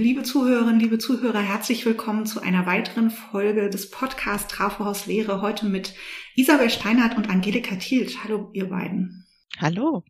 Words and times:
Liebe 0.00 0.22
Zuhörerinnen, 0.22 0.80
liebe 0.80 0.96
Zuhörer, 0.96 1.42
herzlich 1.42 1.84
willkommen 1.84 2.24
zu 2.24 2.40
einer 2.40 2.64
weiteren 2.64 3.10
Folge 3.10 3.68
des 3.68 3.90
Podcasts 3.90 4.50
Trafohaus 4.50 5.04
Lehre. 5.04 5.42
Heute 5.42 5.66
mit 5.66 5.94
Isabel 6.36 6.70
Steinhardt 6.70 7.18
und 7.18 7.28
Angelika 7.28 7.76
Thielt. 7.76 8.24
Hallo, 8.24 8.48
ihr 8.54 8.70
beiden. 8.70 9.26
Hallo. 9.58 10.02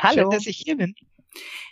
Hallo. 0.00 0.24
Schön, 0.24 0.30
dass 0.30 0.46
ich 0.46 0.58
hier 0.58 0.76
bin. 0.76 0.94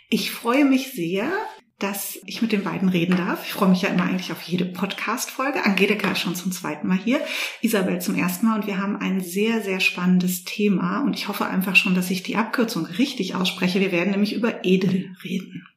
Ich 0.09 0.31
freue 0.31 0.65
mich 0.65 0.93
sehr, 0.93 1.31
dass 1.77 2.19
ich 2.25 2.41
mit 2.41 2.53
den 2.53 2.63
beiden 2.63 2.89
reden 2.89 3.15
darf. 3.15 3.45
Ich 3.45 3.53
freue 3.53 3.69
mich 3.69 3.83
ja 3.83 3.89
immer 3.89 4.05
eigentlich 4.05 4.31
auf 4.31 4.41
jede 4.41 4.65
Podcast-Folge. 4.65 5.63
Angelika 5.63 6.09
ist 6.09 6.21
schon 6.21 6.33
zum 6.33 6.51
zweiten 6.51 6.87
Mal 6.87 6.97
hier, 6.97 7.21
Isabel 7.61 8.01
zum 8.01 8.15
ersten 8.15 8.47
Mal 8.47 8.55
und 8.55 8.65
wir 8.65 8.79
haben 8.79 8.95
ein 8.95 9.21
sehr, 9.21 9.61
sehr 9.61 9.79
spannendes 9.79 10.43
Thema 10.43 11.01
und 11.01 11.15
ich 11.15 11.27
hoffe 11.27 11.45
einfach 11.45 11.75
schon, 11.75 11.93
dass 11.93 12.09
ich 12.09 12.23
die 12.23 12.35
Abkürzung 12.35 12.87
richtig 12.87 13.35
ausspreche. 13.35 13.79
Wir 13.79 13.91
werden 13.91 14.09
nämlich 14.09 14.33
über 14.33 14.65
Edel 14.65 15.15
reden. 15.23 15.67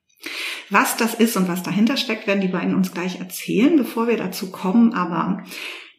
Was 0.71 0.97
das 0.97 1.15
ist 1.15 1.37
und 1.37 1.49
was 1.49 1.63
dahinter 1.63 1.97
steckt, 1.97 2.27
werden 2.27 2.41
die 2.41 2.49
beiden 2.49 2.75
uns 2.75 2.93
gleich 2.93 3.19
erzählen, 3.19 3.77
bevor 3.77 4.09
wir 4.09 4.17
dazu 4.17 4.51
kommen. 4.51 4.95
Aber 4.95 5.45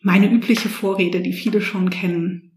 meine 0.02 0.30
übliche 0.32 0.70
Vorrede, 0.70 1.22
die 1.22 1.34
viele 1.34 1.62
schon 1.62 1.90
kennen, 1.90 2.52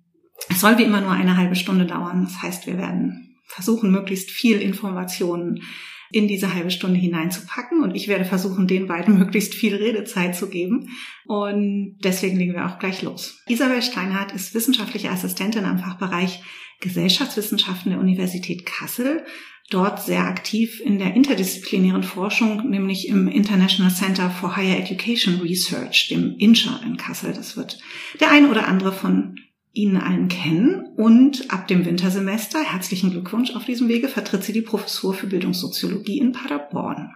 es 0.49 0.61
soll 0.61 0.79
wie 0.79 0.85
immer 0.85 1.01
nur 1.01 1.11
eine 1.11 1.37
halbe 1.37 1.57
Stunde 1.57 1.87
dauern. 1.87 2.25
Das 2.25 2.43
heißt, 2.43 2.67
wir 2.67 2.79
werden 2.79 3.37
versuchen, 3.47 3.91
möglichst 3.91 4.31
viel 4.31 4.61
Informationen 4.61 5.63
in 6.11 6.29
diese 6.29 6.55
halbe 6.55 6.71
Stunde 6.71 6.99
hineinzupacken 6.99 7.83
und 7.83 7.95
ich 7.95 8.09
werde 8.09 8.25
versuchen, 8.25 8.67
den 8.67 8.87
beiden 8.87 9.19
möglichst 9.19 9.55
viel 9.55 9.75
Redezeit 9.75 10.37
zu 10.37 10.49
geben. 10.49 10.89
Und 11.25 11.97
deswegen 12.05 12.37
legen 12.37 12.55
wir 12.55 12.67
auch 12.67 12.79
gleich 12.79 13.03
los. 13.03 13.43
Isabel 13.49 13.83
Steinhardt 13.83 14.33
ist 14.33 14.55
wissenschaftliche 14.55 15.11
Assistentin 15.11 15.65
am 15.65 15.79
Fachbereich 15.79 16.43
Gesellschaftswissenschaften 16.81 17.91
der 17.91 18.01
Universität 18.01 18.67
Kassel, 18.67 19.25
dort 19.71 20.03
sehr 20.03 20.25
aktiv 20.25 20.81
in 20.81 20.99
der 20.99 21.15
interdisziplinären 21.15 22.03
Forschung, 22.03 22.69
nämlich 22.71 23.09
im 23.09 23.29
International 23.29 23.93
Center 23.93 24.31
for 24.31 24.57
Higher 24.57 24.79
Education 24.79 25.41
Research, 25.41 26.09
dem 26.11 26.37
INSHA 26.39 26.81
in 26.85 26.97
Kassel. 26.97 27.33
Das 27.33 27.57
wird 27.57 27.79
der 28.21 28.31
eine 28.31 28.49
oder 28.49 28.69
andere 28.69 28.93
von 28.93 29.37
Ihnen 29.77 29.99
allen 29.99 30.29
kennen. 30.29 30.87
Und 30.97 31.53
ab 31.53 31.69
dem 31.69 31.85
Wintersemester, 31.85 32.63
herzlichen 32.63 33.11
Glückwunsch 33.11 33.55
auf 33.55 33.65
diesem 33.65 33.89
Wege, 33.89 34.09
vertritt 34.09 34.43
sie 34.43 34.53
die 34.53 34.63
Professur 34.63 35.15
für 35.15 35.27
Bildungssoziologie 35.27 36.19
in 36.19 36.33
Paderborn. 36.33 37.13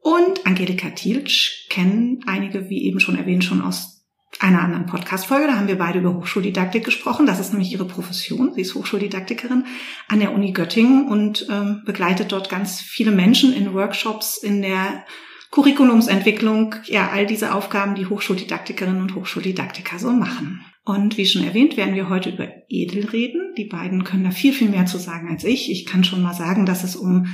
Und 0.00 0.46
Angelika 0.46 0.90
Thielsch 0.90 1.66
kennen 1.68 2.20
einige, 2.26 2.70
wie 2.70 2.84
eben 2.84 3.00
schon 3.00 3.16
erwähnt, 3.16 3.44
schon 3.44 3.60
aus 3.60 4.06
einer 4.38 4.62
anderen 4.62 4.86
Podcast-Folge. 4.86 5.48
Da 5.48 5.56
haben 5.56 5.68
wir 5.68 5.76
beide 5.76 5.98
über 5.98 6.14
Hochschuldidaktik 6.14 6.84
gesprochen. 6.84 7.26
Das 7.26 7.40
ist 7.40 7.52
nämlich 7.52 7.72
ihre 7.72 7.84
Profession. 7.84 8.54
Sie 8.54 8.62
ist 8.62 8.74
Hochschuldidaktikerin 8.74 9.66
an 10.08 10.20
der 10.20 10.32
Uni 10.32 10.52
Göttingen 10.52 11.08
und 11.08 11.46
ähm, 11.50 11.82
begleitet 11.84 12.32
dort 12.32 12.48
ganz 12.48 12.80
viele 12.80 13.10
Menschen 13.10 13.52
in 13.52 13.74
Workshops 13.74 14.38
in 14.38 14.62
der 14.62 15.04
Curriculumsentwicklung, 15.50 16.76
ja, 16.84 17.10
all 17.10 17.26
diese 17.26 17.54
Aufgaben, 17.54 17.96
die 17.96 18.06
Hochschuldidaktikerinnen 18.06 19.02
und 19.02 19.16
Hochschuldidaktiker 19.16 19.98
so 19.98 20.12
machen. 20.12 20.64
Und 20.84 21.16
wie 21.16 21.26
schon 21.26 21.44
erwähnt, 21.44 21.76
werden 21.76 21.94
wir 21.94 22.08
heute 22.08 22.30
über 22.30 22.48
Edel 22.68 23.06
reden. 23.06 23.54
Die 23.56 23.66
beiden 23.66 24.04
können 24.04 24.24
da 24.24 24.30
viel, 24.30 24.52
viel 24.52 24.68
mehr 24.68 24.86
zu 24.86 24.98
sagen 24.98 25.28
als 25.28 25.44
ich. 25.44 25.70
Ich 25.70 25.86
kann 25.86 26.04
schon 26.04 26.22
mal 26.22 26.34
sagen, 26.34 26.66
dass 26.66 26.84
es 26.84 26.96
um 26.96 27.26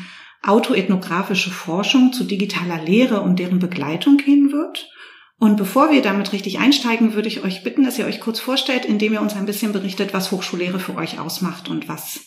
autoethnografische 0.42 1.50
Forschung 1.50 2.12
zu 2.12 2.24
digitaler 2.24 2.82
Lehre 2.82 3.20
und 3.20 3.38
deren 3.38 3.58
Begleitung 3.58 4.16
gehen 4.16 4.52
wird. 4.52 4.90
Und 5.38 5.56
bevor 5.56 5.90
wir 5.90 6.02
damit 6.02 6.32
richtig 6.32 6.58
einsteigen, 6.58 7.14
würde 7.14 7.28
ich 7.28 7.44
euch 7.44 7.62
bitten, 7.62 7.84
dass 7.84 7.98
ihr 7.98 8.06
euch 8.06 8.20
kurz 8.20 8.40
vorstellt, 8.40 8.84
indem 8.84 9.12
ihr 9.12 9.20
uns 9.20 9.34
ein 9.34 9.46
bisschen 9.46 9.72
berichtet, 9.72 10.14
was 10.14 10.32
Hochschullehre 10.32 10.80
für 10.80 10.96
euch 10.96 11.18
ausmacht 11.18 11.68
und 11.68 11.88
was 11.88 12.26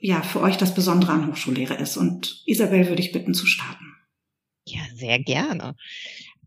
ja 0.00 0.20
für 0.22 0.42
euch 0.42 0.58
das 0.58 0.74
Besondere 0.74 1.12
an 1.12 1.28
Hochschullehre 1.28 1.74
ist. 1.74 1.96
Und 1.96 2.42
Isabel 2.44 2.88
würde 2.88 3.00
ich 3.00 3.12
bitten 3.12 3.32
zu 3.32 3.46
starten. 3.46 3.94
Ja, 4.66 4.82
sehr 4.94 5.18
gerne. 5.20 5.76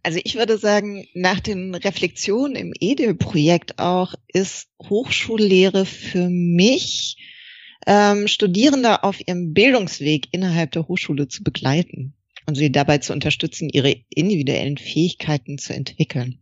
Also 0.01 0.19
ich 0.23 0.35
würde 0.35 0.57
sagen, 0.57 1.07
nach 1.13 1.39
den 1.39 1.75
Reflexionen 1.75 2.55
im 2.55 2.73
EDE-Projekt 2.79 3.79
auch 3.79 4.13
ist 4.27 4.69
Hochschullehre 4.81 5.85
für 5.85 6.29
mich 6.29 7.17
ähm, 7.85 8.27
Studierende 8.27 9.03
auf 9.03 9.19
ihrem 9.25 9.53
Bildungsweg 9.53 10.27
innerhalb 10.31 10.71
der 10.71 10.88
Hochschule 10.88 11.27
zu 11.27 11.43
begleiten 11.43 12.13
und 12.45 12.55
sie 12.55 12.71
dabei 12.71 12.99
zu 12.99 13.13
unterstützen, 13.13 13.69
ihre 13.69 13.95
individuellen 14.09 14.77
Fähigkeiten 14.77 15.57
zu 15.57 15.73
entwickeln. 15.73 16.39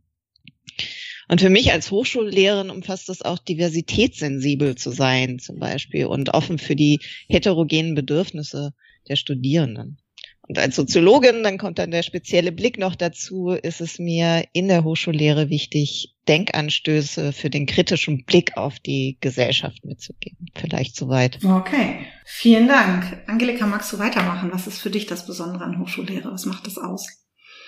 Und 1.27 1.41
für 1.41 1.49
mich 1.49 1.71
als 1.71 1.91
Hochschullehrerin 1.91 2.69
umfasst 2.69 3.09
es 3.09 3.21
auch 3.21 3.39
diversitätssensibel 3.39 4.75
zu 4.75 4.91
sein, 4.91 5.39
zum 5.39 5.59
Beispiel, 5.59 6.05
und 6.05 6.33
offen 6.33 6.57
für 6.57 6.75
die 6.75 6.99
heterogenen 7.27 7.95
Bedürfnisse 7.95 8.73
der 9.09 9.17
Studierenden. 9.17 9.99
Und 10.47 10.57
als 10.57 10.77
Soziologin, 10.77 11.43
dann 11.43 11.57
kommt 11.57 11.77
dann 11.77 11.91
der 11.91 12.03
spezielle 12.03 12.53
Blick 12.53 12.77
noch 12.77 12.95
dazu, 12.95 13.49
ist 13.49 13.81
es 13.81 13.99
mir 13.99 14.45
in 14.53 14.69
der 14.69 14.85
Hochschullehre 14.85 15.49
wichtig, 15.49 16.15
Denkanstöße 16.27 17.33
für 17.33 17.49
den 17.49 17.65
kritischen 17.65 18.23
Blick 18.23 18.55
auf 18.55 18.79
die 18.79 19.17
Gesellschaft 19.19 19.83
mitzugeben. 19.83 20.47
Vielleicht 20.55 20.95
soweit. 20.95 21.43
Okay, 21.43 21.99
vielen 22.25 22.67
Dank. 22.67 23.23
Angelika, 23.27 23.65
magst 23.65 23.91
du 23.91 23.99
weitermachen? 23.99 24.49
Was 24.53 24.67
ist 24.67 24.79
für 24.79 24.89
dich 24.89 25.05
das 25.05 25.25
Besondere 25.25 25.65
an 25.65 25.79
Hochschullehre? 25.79 26.31
Was 26.31 26.45
macht 26.45 26.65
das 26.65 26.77
aus? 26.77 27.05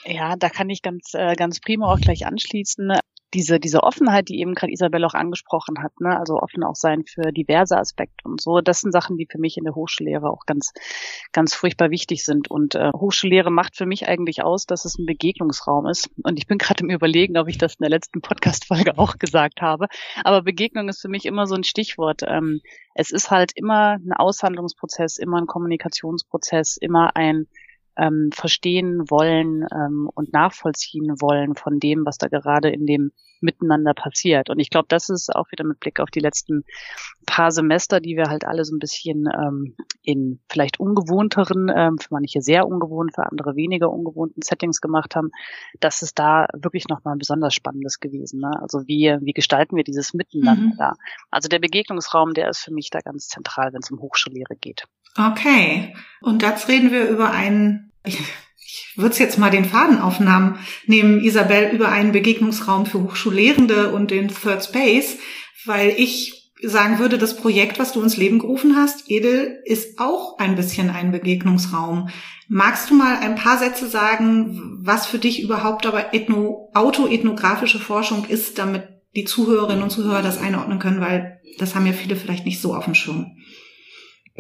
Ja, 0.06 0.36
da 0.38 0.50
kann 0.50 0.70
ich 0.70 0.82
ganz, 0.82 1.14
äh, 1.14 1.36
ganz 1.36 1.60
prima 1.60 1.92
auch 1.92 2.00
gleich 2.00 2.26
anschließen 2.26 2.94
diese, 3.34 3.60
diese 3.60 3.84
Offenheit, 3.84 4.30
die 4.30 4.40
eben 4.40 4.56
gerade 4.56 4.72
Isabel 4.72 5.04
auch 5.06 5.14
angesprochen 5.14 5.84
hat, 5.84 6.00
ne, 6.00 6.18
also 6.18 6.38
offen 6.40 6.64
auch 6.64 6.76
sein 6.76 7.04
für 7.06 7.32
diverse 7.32 7.78
Aspekte 7.78 8.28
und 8.28 8.42
so, 8.42 8.62
das 8.62 8.82
sind 8.82 8.92
Sachen, 8.92 9.18
die 9.18 9.28
für 9.30 9.38
mich 9.38 9.58
in 9.58 9.66
der 9.66 9.76
Hochschullehre 9.76 10.30
auch 10.30 10.46
ganz, 10.46 10.74
ganz 11.32 11.54
furchtbar 11.54 11.92
wichtig 11.92 12.24
sind. 12.24 12.50
Und 12.50 12.76
äh, 12.76 12.92
Hochschullehre 12.96 13.52
macht 13.52 13.78
für 13.78 13.86
mich 13.86 14.08
eigentlich 14.08 14.44
aus, 14.44 14.66
dass 14.66 14.86
es 14.86 14.98
ein 14.98 15.06
Begegnungsraum 15.06 15.88
ist. 15.88 16.10
Und 16.24 16.40
ich 16.40 16.48
bin 16.48 16.58
gerade 16.58 16.84
im 16.84 16.90
Überlegen, 16.90 17.38
ob 17.38 17.48
ich 17.48 17.58
das 17.58 17.76
in 17.76 17.84
der 17.84 17.90
letzten 17.90 18.22
Podcast-Folge 18.22 18.98
auch 18.98 19.18
gesagt 19.18 19.62
habe. 19.62 19.88
Aber 20.24 20.42
Begegnung 20.42 20.90
ist 20.90 21.02
für 21.02 21.10
mich 21.10 21.26
immer 21.26 21.46
so 21.46 21.56
ein 21.56 21.64
Stichwort. 21.64 22.22
Ähm, 22.26 22.62
es 22.96 23.12
ist 23.12 23.32
halt 23.32 23.52
immer 23.56 23.94
ein 23.94 24.14
Aushandlungsprozess, 24.14 25.18
immer 25.18 25.38
ein 25.38 25.48
Kommunikationsprozess, 25.48 26.78
immer 26.78 27.16
ein 27.16 27.48
ähm, 28.00 28.30
verstehen 28.34 29.10
wollen 29.10 29.66
ähm, 29.74 30.10
und 30.14 30.34
nachvollziehen 30.34 31.16
wollen 31.20 31.56
von 31.56 31.80
dem, 31.80 32.06
was 32.06 32.18
da 32.18 32.28
gerade 32.28 32.70
in 32.70 32.86
dem 32.86 33.12
Miteinander 33.42 33.94
passiert. 33.94 34.50
Und 34.50 34.60
ich 34.60 34.70
glaube, 34.70 34.88
das 34.90 35.10
ist 35.10 35.34
auch 35.34 35.52
wieder 35.52 35.64
mit 35.64 35.80
Blick 35.80 36.00
auf 36.00 36.10
die 36.10 36.20
letzten 36.20 36.64
paar 37.26 37.52
Semester, 37.52 38.00
die 38.00 38.16
wir 38.16 38.26
halt 38.26 38.46
alle 38.46 38.66
so 38.66 38.76
ein 38.76 38.80
bisschen 38.80 39.28
ähm, 39.34 39.76
in 40.04 40.40
vielleicht 40.50 40.80
ungewohnteren, 40.80 41.72
ähm, 41.74 41.98
für 42.00 42.10
manche 42.12 42.42
sehr 42.42 42.68
ungewohnt, 42.68 43.16
für 43.16 43.26
andere 43.26 43.56
weniger 43.56 43.90
ungewohnten 43.92 44.42
Settings 44.42 44.82
gemacht 44.82 45.16
haben, 45.16 45.30
das 45.80 46.02
ist 46.02 46.20
da 46.20 46.48
wirklich 46.54 46.88
nochmal 46.88 47.16
besonders 47.18 47.54
Spannendes 47.54 48.00
gewesen. 48.00 48.42
Ne? 48.42 48.52
Also 48.62 48.88
wie, 48.88 49.16
wie 49.22 49.34
gestalten 49.34 49.76
wir 49.76 49.84
dieses 49.84 50.14
Miteinander 50.14 50.74
mhm. 50.74 50.78
da? 50.78 50.94
Also 51.32 51.48
der 51.48 51.60
Begegnungsraum, 51.60 52.34
der 52.34 52.50
ist 52.50 52.60
für 52.60 52.74
mich 52.74 52.90
da 52.90 53.00
ganz 53.00 53.28
zentral, 53.28 53.74
wenn 53.74 53.82
es 53.82 53.92
um 53.92 54.00
Hochschullehre 54.00 54.56
geht. 54.60 54.86
Okay. 55.18 55.96
Und 56.22 56.42
jetzt 56.42 56.68
reden 56.68 56.92
wir 56.92 57.10
über 57.10 57.32
einen 57.32 57.89
ich, 58.06 58.20
ich 58.58 58.94
würde 58.96 59.16
jetzt 59.18 59.38
mal 59.38 59.52
den 59.52 59.66
Faden 59.66 60.00
aufnehmen, 60.00 60.60
nehmen, 60.86 61.22
Isabel, 61.22 61.72
über 61.74 61.90
einen 61.90 62.12
Begegnungsraum 62.12 62.86
für 62.86 63.02
Hochschullehrende 63.02 63.92
und 63.92 64.12
den 64.12 64.30
Third 64.30 64.64
Space, 64.64 65.18
weil 65.66 65.94
ich 65.98 66.40
sagen 66.62 67.00
würde, 67.00 67.18
das 67.18 67.38
Projekt, 67.38 67.80
was 67.80 67.94
du 67.94 68.02
ins 68.02 68.18
Leben 68.18 68.40
gerufen 68.40 68.76
hast, 68.76 69.10
Edel, 69.10 69.62
ist 69.64 70.00
auch 70.00 70.38
ein 70.40 70.56
bisschen 70.56 70.90
ein 70.90 71.12
Begegnungsraum. 71.12 72.10
Magst 72.48 72.90
du 72.90 72.96
mal 72.96 73.18
ein 73.18 73.36
paar 73.36 73.58
Sätze 73.58 73.88
sagen, 73.88 74.80
was 74.82 75.06
für 75.06 75.20
dich 75.20 75.42
überhaupt 75.42 75.86
aber 75.86 76.14
ethno, 76.14 76.70
autoethnografische 76.74 77.80
Forschung 77.80 78.26
ist, 78.26 78.58
damit 78.58 78.88
die 79.16 79.24
Zuhörerinnen 79.24 79.84
und 79.84 79.90
Zuhörer 79.90 80.22
das 80.22 80.40
einordnen 80.40 80.80
können, 80.80 81.00
weil 81.00 81.40
das 81.58 81.76
haben 81.76 81.86
ja 81.86 81.94
viele 81.94 82.16
vielleicht 82.16 82.46
nicht 82.46 82.62
so 82.62 82.76
auf 82.76 82.86
dem 82.86 82.96
Schirm. 82.96 83.38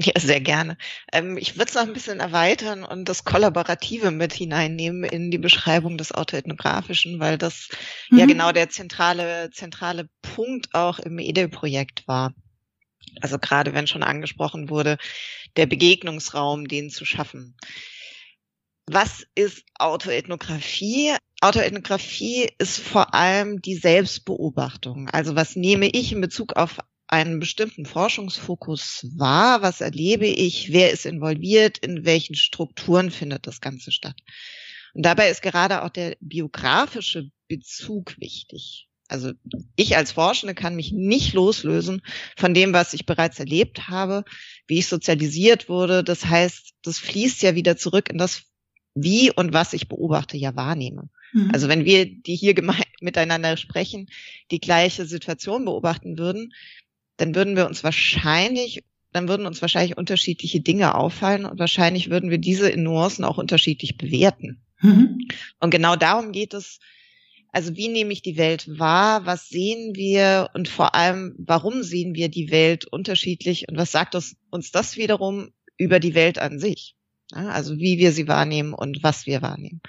Ja, 0.02 0.14
sehr 0.18 0.40
gerne. 0.40 0.78
Ähm, 1.12 1.38
ich 1.38 1.58
würde 1.58 1.70
es 1.70 1.76
noch 1.76 1.82
ein 1.82 1.94
bisschen 1.94 2.22
erweitern 2.22 2.84
und 2.84 3.10
das 3.10 3.26
Kollaborative 3.26 4.12
mit 4.12 4.32
hineinnehmen 4.32 5.04
in 5.04 5.30
die 5.30 5.38
Beschreibung 5.38 5.98
des 5.98 6.14
Autoethnografischen, 6.14 7.20
weil 7.20 7.38
das 7.38 7.70
mhm. 8.10 8.20
ja 8.20 8.26
genau 8.26 8.52
der 8.54 8.70
zentrale, 8.70 9.50
zentrale 9.52 10.08
Punkt 10.22 10.74
auch 10.74 11.00
im 11.00 11.20
EDE-Projekt 11.20 12.08
war. 12.08 12.34
Also 13.22 13.40
gerade 13.40 13.74
wenn 13.74 13.88
schon 13.88 14.04
angesprochen 14.04 14.70
wurde, 14.70 14.98
der 15.58 15.66
Begegnungsraum, 15.66 16.68
den 16.68 16.90
zu 16.90 17.04
schaffen. 17.04 17.56
Was 18.86 19.26
ist 19.36 19.66
Autoethnographie? 19.78 21.14
Autoethnographie 21.42 22.50
ist 22.58 22.80
vor 22.80 23.14
allem 23.14 23.62
die 23.62 23.76
Selbstbeobachtung. 23.76 25.10
Also 25.10 25.36
was 25.36 25.56
nehme 25.56 25.88
ich 25.88 26.12
in 26.12 26.22
Bezug 26.22 26.56
auf 26.56 26.80
einen 27.10 27.40
bestimmten 27.40 27.86
Forschungsfokus 27.86 29.08
wahr? 29.16 29.62
Was 29.62 29.82
erlebe 29.82 30.28
ich? 30.28 30.72
Wer 30.72 30.92
ist 30.92 31.06
involviert? 31.06 31.80
In 31.80 32.06
welchen 32.06 32.36
Strukturen 32.36 33.10
findet 33.10 33.48
das 33.48 33.62
Ganze 33.62 33.92
statt? 33.92 34.16
Und 34.94 35.06
dabei 35.06 35.30
ist 35.30 35.42
gerade 35.42 35.84
auch 35.84 35.90
der 35.90 36.16
biografische 36.20 37.32
Bezug 37.48 38.20
wichtig. 38.20 38.88
Also 39.08 39.32
ich 39.76 39.98
als 39.98 40.12
Forschende 40.12 40.54
kann 40.54 40.76
mich 40.76 40.92
nicht 40.92 41.34
loslösen 41.34 42.04
von 42.38 42.54
dem, 42.54 42.74
was 42.74 42.94
ich 42.94 43.08
bereits 43.08 43.40
erlebt 43.40 43.88
habe, 43.88 44.24
wie 44.68 44.78
ich 44.78 44.88
sozialisiert 44.88 45.68
wurde. 45.68 46.04
Das 46.04 46.26
heißt, 46.26 46.74
das 46.84 47.00
fließt 47.00 47.42
ja 47.42 47.56
wieder 47.56 47.76
zurück 47.76 48.10
in 48.10 48.20
das, 48.20 48.44
wie 48.94 49.32
und 49.32 49.52
was 49.52 49.74
ich 49.74 49.88
beobachte, 49.88 50.38
ja 50.38 50.56
wahrnehme. 50.56 51.10
Mhm. 51.34 51.50
Also 51.52 51.68
wenn 51.68 51.86
wir, 51.86 52.06
die 52.06 52.36
hier 52.36 52.54
miteinander 53.02 53.58
sprechen, 53.58 54.08
die 54.52 54.60
gleiche 54.60 55.08
Situation 55.08 55.66
beobachten 55.66 56.20
würden, 56.20 56.54
dann 57.20 57.36
würden 57.36 57.56
wir 57.56 57.68
uns 57.68 57.84
wahrscheinlich, 57.84 58.84
dann 59.12 59.28
würden 59.28 59.46
uns 59.46 59.62
wahrscheinlich 59.62 59.98
unterschiedliche 59.98 60.62
Dinge 60.62 60.96
auffallen 60.96 61.46
und 61.46 61.60
wahrscheinlich 61.60 62.10
würden 62.10 62.30
wir 62.30 62.38
diese 62.38 62.70
in 62.70 62.84
Nuancen 62.84 63.26
auch 63.26 63.38
unterschiedlich 63.38 63.98
bewerten. 63.98 64.62
Mhm. 64.82 65.28
Und 65.60 65.70
genau 65.72 65.96
darum 65.96 66.32
geht 66.32 66.54
es, 66.54 66.80
also 67.52 67.76
wie 67.76 67.88
nehme 67.88 68.14
ich 68.14 68.22
die 68.22 68.38
Welt 68.38 68.80
wahr? 68.80 69.26
Was 69.26 69.50
sehen 69.50 69.96
wir? 69.96 70.50
Und 70.54 70.70
vor 70.70 70.96
allem, 70.96 71.36
warum 71.40 71.84
sehen 71.84 72.14
wir 72.14 72.30
die 72.30 72.52
Welt 72.52 72.86
unterschiedlich? 72.86 73.68
Und 73.68 73.78
was 73.78 73.92
sagt 73.92 74.16
uns, 74.16 74.38
uns 74.52 74.72
das 74.72 74.98
wiederum 74.98 75.50
über 75.78 76.00
die 76.00 76.14
Welt 76.14 76.38
an 76.38 76.60
sich? 76.60 76.96
Also 77.32 77.78
wie 77.78 77.98
wir 77.98 78.12
sie 78.12 78.28
wahrnehmen 78.28 78.74
und 78.74 79.04
was 79.04 79.26
wir 79.26 79.42
wahrnehmen. 79.42 79.82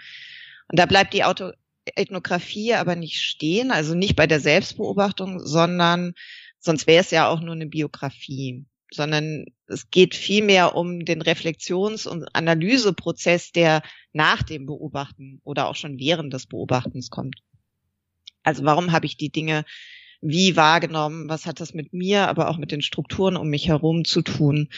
Und 0.69 0.79
da 0.79 0.87
bleibt 0.87 1.15
die 1.15 1.25
Autoethnographie 1.25 2.75
aber 2.75 2.97
nicht 2.97 3.21
stehen, 3.21 3.71
also 3.71 3.94
nicht 3.94 4.17
bei 4.17 4.26
der 4.26 4.41
Selbstbeobachtung, 4.41 5.41
sondern 5.44 6.15
sonst 6.61 6.87
wäre 6.87 7.01
es 7.01 7.11
ja 7.11 7.29
auch 7.29 7.41
nur 7.41 7.55
eine 7.55 7.67
Biografie, 7.67 8.65
sondern 8.93 9.47
es 9.67 9.91
geht 9.91 10.15
vielmehr 10.15 10.75
um 10.77 11.05
den 11.05 11.23
Reflexions- 11.23 12.07
und 12.07 12.35
Analyseprozess, 12.35 13.53
der 13.53 13.83
nach 14.12 14.43
dem 14.43 14.67
Beobachten 14.67 15.41
oder 15.45 15.69
auch 15.69 15.77
schon 15.77 15.99
während 15.99 16.33
des 16.33 16.47
Beobachtens 16.47 17.11
kommt. 17.11 17.37
Also 18.43 18.65
warum 18.65 18.93
habe 18.93 19.07
ich 19.07 19.17
die 19.17 19.31
Dinge 19.31 19.65
wie 20.21 20.57
wahrgenommen? 20.57 21.29
Was 21.29 21.47
hat 21.47 21.61
das 21.61 21.73
mit 21.73 21.93
mir, 21.93 22.29
aber 22.29 22.49
auch 22.49 22.59
mit 22.59 22.73
den 22.73 22.83
Strukturen 22.83 23.37
um 23.37 23.49
mich 23.49 23.69
herum 23.69 24.05
zu 24.05 24.23
tun? 24.23 24.69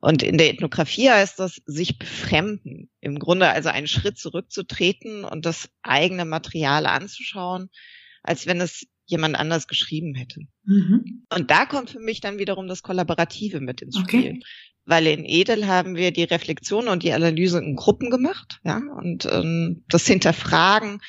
Und 0.00 0.22
in 0.22 0.38
der 0.38 0.50
Ethnographie 0.50 1.10
heißt 1.10 1.40
das, 1.40 1.60
sich 1.66 1.98
befremden. 1.98 2.88
Im 3.00 3.18
Grunde 3.18 3.48
also 3.48 3.68
einen 3.68 3.88
Schritt 3.88 4.18
zurückzutreten 4.18 5.24
und 5.24 5.44
das 5.44 5.70
eigene 5.82 6.24
Material 6.24 6.86
anzuschauen, 6.86 7.70
als 8.22 8.46
wenn 8.46 8.60
es 8.60 8.86
jemand 9.10 9.36
anders 9.36 9.66
geschrieben 9.66 10.14
hätte. 10.14 10.40
Mhm. 10.64 11.24
Und 11.34 11.50
da 11.50 11.66
kommt 11.66 11.90
für 11.90 12.00
mich 12.00 12.20
dann 12.20 12.38
wiederum 12.38 12.68
das 12.68 12.82
Kollaborative 12.82 13.60
mit 13.60 13.82
ins 13.82 13.98
Spiel. 13.98 14.20
Okay. 14.20 14.40
Weil 14.84 15.06
in 15.06 15.24
Edel 15.24 15.66
haben 15.66 15.96
wir 15.96 16.12
die 16.12 16.24
Reflexion 16.24 16.88
und 16.88 17.02
die 17.02 17.12
Analyse 17.12 17.58
in 17.58 17.76
Gruppen 17.76 18.10
gemacht, 18.10 18.60
ja, 18.64 18.80
und 18.96 19.26
ähm, 19.26 19.84
das 19.88 20.06
Hinterfragen 20.06 21.00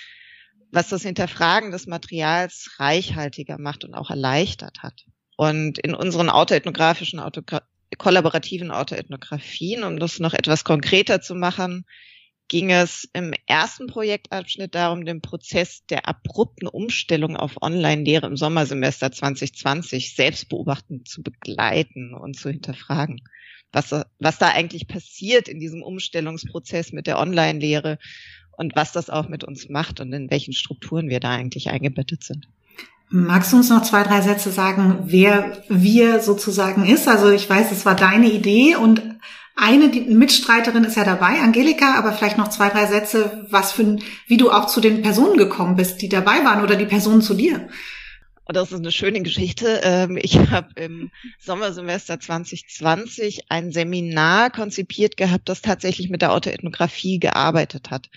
was 0.71 0.89
das 0.89 1.03
Hinterfragen 1.03 1.71
des 1.71 1.87
Materials 1.87 2.75
reichhaltiger 2.77 3.57
macht 3.57 3.83
und 3.85 3.93
auch 3.93 4.09
erleichtert 4.09 4.83
hat. 4.83 5.05
Und 5.35 5.79
in 5.79 5.95
unseren 5.95 6.29
autoethnografischen, 6.29 7.19
Autogra 7.19 7.61
kollaborativen 7.97 8.69
Autoethnografien, 8.69 9.83
um 9.83 9.99
das 9.99 10.19
noch 10.19 10.33
etwas 10.33 10.63
konkreter 10.63 11.21
zu 11.21 11.33
machen, 11.33 11.85
ging 12.49 12.71
es 12.71 13.07
im 13.13 13.33
ersten 13.45 13.87
Projektabschnitt 13.87 14.75
darum, 14.75 15.05
den 15.05 15.21
Prozess 15.21 15.85
der 15.85 16.07
abrupten 16.07 16.67
Umstellung 16.67 17.37
auf 17.37 17.61
Online-Lehre 17.61 18.27
im 18.27 18.35
Sommersemester 18.35 19.11
2020 19.11 20.15
selbstbeobachtend 20.15 21.07
zu 21.07 21.23
begleiten 21.23 22.13
und 22.13 22.35
zu 22.35 22.49
hinterfragen. 22.49 23.21
Was, 23.71 23.95
was 24.19 24.39
da 24.39 24.49
eigentlich 24.49 24.87
passiert 24.87 25.47
in 25.47 25.59
diesem 25.59 25.83
Umstellungsprozess 25.83 26.91
mit 26.91 27.05
der 27.05 27.19
Online-Lehre 27.19 27.99
und 28.57 28.75
was 28.75 28.91
das 28.91 29.09
auch 29.09 29.29
mit 29.29 29.43
uns 29.43 29.69
macht 29.69 30.01
und 30.01 30.11
in 30.11 30.29
welchen 30.31 30.53
Strukturen 30.53 31.07
wir 31.07 31.19
da 31.19 31.29
eigentlich 31.29 31.69
eingebettet 31.69 32.23
sind. 32.23 32.47
Magst 33.11 33.53
du 33.53 33.57
uns 33.57 33.69
noch 33.69 33.83
zwei, 33.83 34.03
drei 34.03 34.21
Sätze 34.21 34.51
sagen, 34.51 34.99
wer 35.05 35.63
wir 35.67 36.19
sozusagen 36.19 36.85
ist? 36.85 37.07
Also 37.07 37.31
ich 37.31 37.49
weiß, 37.49 37.71
es 37.71 37.85
war 37.85 37.95
deine 37.95 38.31
Idee 38.31 38.75
und 38.75 39.01
eine 39.59 39.87
Mitstreiterin 39.87 40.83
ist 40.83 40.97
ja 40.97 41.03
dabei, 41.03 41.39
Angelika, 41.41 41.95
aber 41.95 42.13
vielleicht 42.13 42.37
noch 42.37 42.49
zwei, 42.49 42.69
drei 42.69 42.85
Sätze, 42.85 43.45
was 43.49 43.71
für, 43.71 43.97
wie 44.27 44.37
du 44.37 44.51
auch 44.51 44.67
zu 44.67 44.79
den 44.79 45.01
Personen 45.01 45.37
gekommen 45.37 45.75
bist, 45.75 46.01
die 46.01 46.09
dabei 46.09 46.43
waren 46.45 46.63
oder 46.63 46.75
die 46.75 46.85
Personen 46.85 47.21
zu 47.21 47.33
dir. 47.33 47.67
Das 48.51 48.71
ist 48.71 48.79
eine 48.79 48.91
schöne 48.91 49.21
Geschichte. 49.21 49.81
Ähm, 49.83 50.17
ich 50.19 50.39
habe 50.39 50.69
im 50.75 51.11
Sommersemester 51.39 52.19
2020 52.19 53.41
ein 53.49 53.71
Seminar 53.71 54.49
konzipiert 54.49 55.17
gehabt, 55.17 55.49
das 55.49 55.61
tatsächlich 55.61 56.09
mit 56.09 56.23
der 56.23 56.33
Autoethnographie 56.33 57.19
gearbeitet 57.19 57.91
hat 57.91 58.09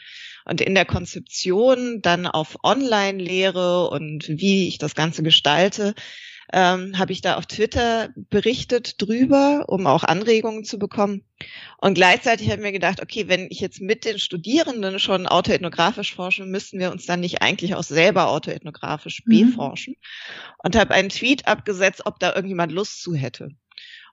und 0.44 0.60
in 0.60 0.74
der 0.74 0.86
Konzeption 0.86 2.00
dann 2.02 2.26
auf 2.26 2.56
Online-Lehre 2.62 3.88
und 3.90 4.26
wie 4.28 4.68
ich 4.68 4.78
das 4.78 4.94
Ganze 4.94 5.22
gestalte, 5.22 5.94
ähm, 6.52 6.98
habe 6.98 7.12
ich 7.12 7.20
da 7.20 7.36
auf 7.36 7.46
Twitter 7.46 8.10
berichtet 8.30 9.00
drüber, 9.00 9.64
um 9.68 9.86
auch 9.86 10.04
Anregungen 10.04 10.64
zu 10.64 10.78
bekommen. 10.78 11.24
Und 11.78 11.94
gleichzeitig 11.94 12.48
habe 12.48 12.60
ich 12.60 12.62
mir 12.62 12.72
gedacht, 12.72 13.02
okay, 13.02 13.28
wenn 13.28 13.48
ich 13.50 13.60
jetzt 13.60 13.80
mit 13.80 14.04
den 14.04 14.18
Studierenden 14.18 14.98
schon 14.98 15.26
autoethnografisch 15.26 16.14
forsche, 16.14 16.44
müssten 16.44 16.78
wir 16.78 16.92
uns 16.92 17.06
dann 17.06 17.20
nicht 17.20 17.42
eigentlich 17.42 17.74
auch 17.74 17.82
selber 17.82 18.28
autoethnografisch 18.28 19.22
mhm. 19.24 19.50
beforschen. 19.50 19.96
Und 20.58 20.76
habe 20.76 20.94
einen 20.94 21.08
Tweet 21.08 21.46
abgesetzt, 21.46 22.02
ob 22.06 22.18
da 22.18 22.34
irgendjemand 22.34 22.72
Lust 22.72 23.02
zu 23.02 23.14
hätte. 23.14 23.50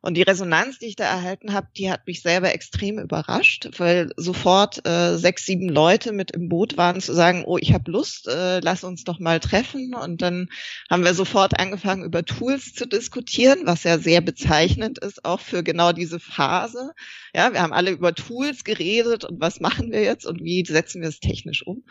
Und 0.02 0.16
die 0.16 0.22
Resonanz, 0.22 0.80
die 0.80 0.86
ich 0.86 0.96
da 0.96 1.04
erhalten 1.04 1.54
habe, 1.54 1.68
die 1.76 1.92
hat 1.92 2.08
mich 2.08 2.22
selber 2.22 2.54
extrem 2.54 3.00
überrascht, 3.00 3.70
weil 3.78 4.12
sofort 4.16 4.86
äh, 4.88 5.18
sechs, 5.18 5.46
sieben 5.46 5.68
Leute 5.68 6.14
mit 6.14 6.32
im 6.32 6.48
Boot 6.48 6.78
waren 6.78 7.02
zu 7.02 7.14
sagen, 7.14 7.44
oh, 7.46 7.58
ich 7.58 7.74
habe 7.74 7.92
Lust, 7.92 8.28
äh, 8.30 8.62
lass 8.62 8.86
uns 8.86 9.04
doch 9.04 9.20
mal 9.20 9.42
treffen. 9.42 9.94
Und 9.96 10.22
dann 10.22 10.50
haben 10.90 11.04
wir 11.04 11.14
sofort 11.14 11.60
angefangen, 11.60 12.06
über 12.06 12.24
Tools 12.24 12.74
zu 12.74 12.88
diskutieren, 12.88 13.60
was 13.66 13.84
ja 13.84 14.00
sehr 14.00 14.22
bezeichnend 14.22 15.00
ist, 15.00 15.26
auch 15.26 15.42
für 15.42 15.64
genau 15.64 15.92
diese 15.92 16.22
Phase. 16.22 16.92
Ja, 17.36 17.52
wir 17.52 17.62
haben 17.62 17.74
alle 17.74 17.92
über 17.92 18.16
Tools 18.16 18.64
geredet 18.64 19.26
und 19.26 19.42
was 19.42 19.60
machen 19.60 19.92
wir 19.92 20.02
jetzt 20.02 20.26
und 20.26 20.42
wie 20.42 20.64
setzen 20.66 21.02
wir 21.02 21.10
es 21.10 21.20
technisch 21.20 21.68
um. 21.68 21.84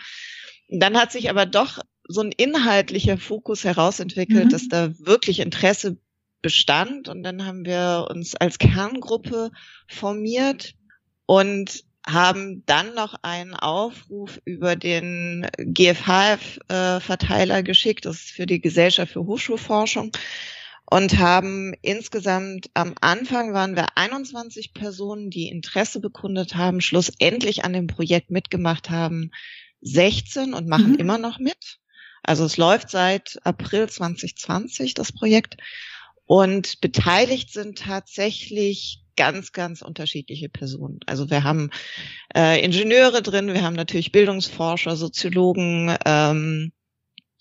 Und 0.68 0.80
dann 0.80 0.96
hat 0.96 1.12
sich 1.12 1.28
aber 1.28 1.44
doch 1.44 1.80
so 2.08 2.22
ein 2.22 2.32
inhaltlicher 2.32 3.18
Fokus 3.18 3.64
herausentwickelt, 3.64 4.46
mhm. 4.46 4.48
dass 4.48 4.68
da 4.68 4.98
wirklich 4.98 5.40
Interesse 5.40 5.98
bestand. 6.42 7.08
Und 7.08 7.22
dann 7.22 7.46
haben 7.46 7.64
wir 7.64 8.08
uns 8.10 8.34
als 8.34 8.58
Kerngruppe 8.58 9.52
formiert 9.88 10.74
und 11.26 11.84
haben 12.06 12.64
dann 12.66 12.94
noch 12.94 13.14
einen 13.22 13.54
Aufruf 13.54 14.38
über 14.44 14.76
den 14.76 15.46
GFHF-Verteiler 15.58 17.62
geschickt, 17.62 18.06
das 18.06 18.16
ist 18.16 18.30
für 18.30 18.46
die 18.46 18.60
Gesellschaft 18.60 19.12
für 19.12 19.26
Hochschulforschung, 19.26 20.12
und 20.90 21.18
haben 21.18 21.74
insgesamt 21.82 22.70
am 22.72 22.94
Anfang 23.02 23.52
waren 23.52 23.76
wir 23.76 23.88
21 23.96 24.72
Personen, 24.72 25.28
die 25.28 25.48
Interesse 25.48 26.00
bekundet 26.00 26.54
haben, 26.54 26.80
schlussendlich 26.80 27.64
an 27.64 27.74
dem 27.74 27.88
Projekt 27.88 28.30
mitgemacht 28.30 28.88
haben, 28.88 29.30
16 29.82 30.54
und 30.54 30.66
machen 30.66 30.92
mhm. 30.92 30.98
immer 30.98 31.18
noch 31.18 31.38
mit. 31.38 31.78
Also 32.22 32.46
es 32.46 32.56
läuft 32.56 32.88
seit 32.88 33.38
April 33.44 33.88
2020, 33.88 34.94
das 34.94 35.12
Projekt. 35.12 35.58
Und 36.28 36.80
beteiligt 36.82 37.52
sind 37.54 37.78
tatsächlich 37.78 39.02
ganz, 39.16 39.52
ganz 39.52 39.80
unterschiedliche 39.80 40.50
Personen. 40.50 41.00
Also 41.06 41.30
wir 41.30 41.42
haben 41.42 41.70
äh, 42.36 42.62
Ingenieure 42.62 43.22
drin, 43.22 43.54
wir 43.54 43.62
haben 43.62 43.74
natürlich 43.74 44.12
Bildungsforscher, 44.12 44.94
Soziologen, 44.94 45.96
ähm, 46.04 46.72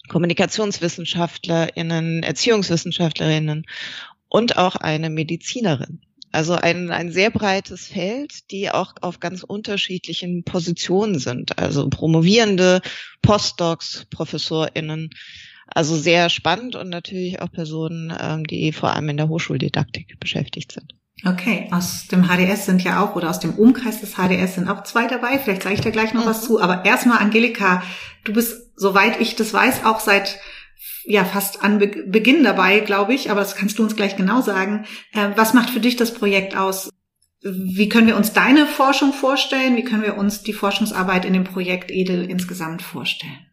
KommunikationswissenschaftlerInnen, 0.07 2.23
ErziehungswissenschaftlerInnen 2.23 3.65
und 4.29 4.57
auch 4.57 4.77
eine 4.77 5.09
Medizinerin. 5.09 5.99
Also 6.31 6.53
ein, 6.53 6.89
ein 6.89 7.11
sehr 7.11 7.29
breites 7.29 7.87
Feld, 7.87 8.49
die 8.51 8.71
auch 8.71 8.93
auf 9.01 9.19
ganz 9.19 9.43
unterschiedlichen 9.43 10.45
Positionen 10.45 11.19
sind. 11.19 11.59
Also 11.59 11.89
Promovierende, 11.89 12.79
Postdocs, 13.21 14.05
ProfessorInnen, 14.11 15.09
also 15.73 15.95
sehr 15.95 16.29
spannend 16.29 16.75
und 16.75 16.89
natürlich 16.89 17.41
auch 17.41 17.51
Personen, 17.51 18.13
ähm, 18.19 18.45
die 18.45 18.71
vor 18.71 18.93
allem 18.93 19.09
in 19.09 19.17
der 19.17 19.29
Hochschuldidaktik 19.29 20.19
beschäftigt 20.19 20.71
sind. 20.71 20.93
Okay, 21.25 21.67
aus 21.71 22.07
dem 22.07 22.27
HDS 22.27 22.67
sind 22.67 22.83
ja 22.83 23.03
auch, 23.03 23.15
oder 23.15 23.29
aus 23.29 23.39
dem 23.39 23.55
Umkreis 23.55 24.01
des 24.01 24.15
HDS 24.15 24.55
sind 24.55 24.69
auch 24.69 24.83
zwei 24.83 25.07
dabei. 25.07 25.39
Vielleicht 25.39 25.63
sage 25.63 25.75
ich 25.75 25.81
da 25.81 25.89
gleich 25.89 26.13
noch 26.13 26.25
mhm. 26.25 26.29
was 26.29 26.43
zu. 26.43 26.61
Aber 26.61 26.85
erstmal, 26.85 27.17
Angelika, 27.17 27.81
du 28.23 28.33
bist, 28.33 28.71
soweit 28.75 29.19
ich 29.19 29.35
das 29.35 29.51
weiß, 29.51 29.83
auch 29.83 29.99
seit 29.99 30.39
ja 31.05 31.25
fast 31.25 31.63
an 31.63 31.79
Be 31.79 31.87
Beginn 32.05 32.43
dabei, 32.43 32.81
glaube 32.81 33.15
ich. 33.15 33.31
Aber 33.31 33.39
das 33.39 33.55
kannst 33.55 33.79
du 33.79 33.83
uns 33.83 33.95
gleich 33.95 34.15
genau 34.15 34.41
sagen. 34.41 34.85
Äh, 35.13 35.29
was 35.35 35.53
macht 35.53 35.71
für 35.71 35.79
dich 35.79 35.95
das 35.95 36.13
Projekt 36.13 36.55
aus? 36.55 36.89
Wie 37.41 37.89
können 37.89 38.07
wir 38.07 38.17
uns 38.17 38.33
deine 38.33 38.67
Forschung 38.67 39.11
vorstellen? 39.13 39.75
Wie 39.75 39.83
können 39.83 40.03
wir 40.03 40.17
uns 40.17 40.43
die 40.43 40.53
Forschungsarbeit 40.53 41.25
in 41.25 41.33
dem 41.33 41.45
Projekt 41.45 41.89
Edel 41.89 42.29
insgesamt 42.29 42.81
vorstellen? 42.81 43.46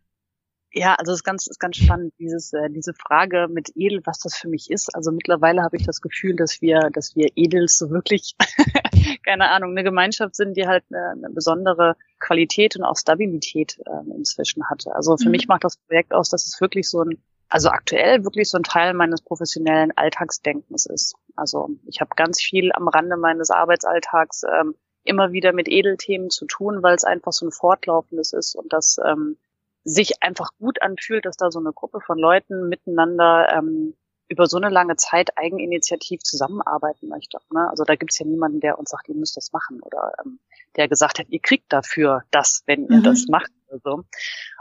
Ja, 0.76 0.96
also 0.96 1.12
es 1.12 1.18
ist 1.18 1.24
ganz, 1.24 1.46
ist 1.46 1.60
ganz 1.60 1.76
spannend, 1.76 2.14
dieses, 2.18 2.52
äh, 2.52 2.68
diese 2.68 2.94
Frage 2.94 3.46
mit 3.48 3.70
Edel, 3.76 4.00
was 4.04 4.18
das 4.18 4.36
für 4.36 4.48
mich 4.48 4.72
ist. 4.72 4.92
Also 4.92 5.12
mittlerweile 5.12 5.62
habe 5.62 5.76
ich 5.76 5.86
das 5.86 6.00
Gefühl, 6.00 6.34
dass 6.34 6.60
wir, 6.60 6.90
dass 6.92 7.14
wir 7.14 7.28
Edels 7.36 7.78
so 7.78 7.90
wirklich, 7.90 8.34
keine 9.24 9.50
Ahnung, 9.50 9.70
eine 9.70 9.84
Gemeinschaft 9.84 10.34
sind, 10.34 10.56
die 10.56 10.66
halt 10.66 10.82
eine, 10.90 11.10
eine 11.10 11.30
besondere 11.30 11.94
Qualität 12.18 12.74
und 12.74 12.82
auch 12.82 12.96
Stabilität 12.96 13.78
äh, 13.86 14.16
inzwischen 14.16 14.68
hatte. 14.68 14.92
Also 14.96 15.16
für 15.16 15.26
mhm. 15.26 15.32
mich 15.32 15.46
macht 15.46 15.62
das 15.62 15.76
Projekt 15.76 16.12
aus, 16.12 16.28
dass 16.28 16.44
es 16.44 16.60
wirklich 16.60 16.90
so 16.90 17.02
ein, 17.02 17.22
also 17.48 17.68
aktuell 17.68 18.24
wirklich 18.24 18.50
so 18.50 18.58
ein 18.58 18.64
Teil 18.64 18.94
meines 18.94 19.22
professionellen 19.22 19.92
Alltagsdenkens 19.96 20.86
ist. 20.86 21.14
Also 21.36 21.70
ich 21.86 22.00
habe 22.00 22.10
ganz 22.16 22.42
viel 22.42 22.72
am 22.72 22.88
Rande 22.88 23.16
meines 23.16 23.50
Arbeitsalltags 23.50 24.42
ähm, 24.42 24.74
immer 25.04 25.30
wieder 25.30 25.52
mit 25.52 25.68
Edelthemen 25.68 26.30
zu 26.30 26.46
tun, 26.46 26.82
weil 26.82 26.96
es 26.96 27.04
einfach 27.04 27.30
so 27.30 27.46
ein 27.46 27.52
fortlaufendes 27.52 28.32
ist 28.32 28.56
und 28.56 28.72
das 28.72 28.96
ähm, 29.06 29.36
sich 29.84 30.22
einfach 30.22 30.50
gut 30.58 30.82
anfühlt, 30.82 31.26
dass 31.26 31.36
da 31.36 31.50
so 31.50 31.58
eine 31.58 31.72
Gruppe 31.72 32.00
von 32.00 32.18
Leuten 32.18 32.68
miteinander 32.68 33.48
ähm, 33.52 33.94
über 34.28 34.46
so 34.46 34.56
eine 34.56 34.70
lange 34.70 34.96
Zeit 34.96 35.36
eigeninitiativ 35.36 36.22
zusammenarbeiten 36.22 37.08
möchte. 37.08 37.38
Ne? 37.52 37.68
Also 37.68 37.84
da 37.84 37.94
gibt's 37.94 38.18
ja 38.18 38.26
niemanden, 38.26 38.60
der 38.60 38.78
uns 38.78 38.90
sagt, 38.90 39.08
ihr 39.08 39.14
müsst 39.14 39.36
das 39.36 39.52
machen 39.52 39.80
oder 39.82 40.12
ähm, 40.24 40.40
der 40.76 40.88
gesagt 40.88 41.18
hat, 41.18 41.26
ihr 41.28 41.40
kriegt 41.40 41.72
dafür 41.72 42.22
das, 42.30 42.62
wenn 42.66 42.88
ihr 42.88 42.98
mhm. 42.98 43.02
das 43.02 43.26
macht. 43.28 43.52
Also. 43.70 44.04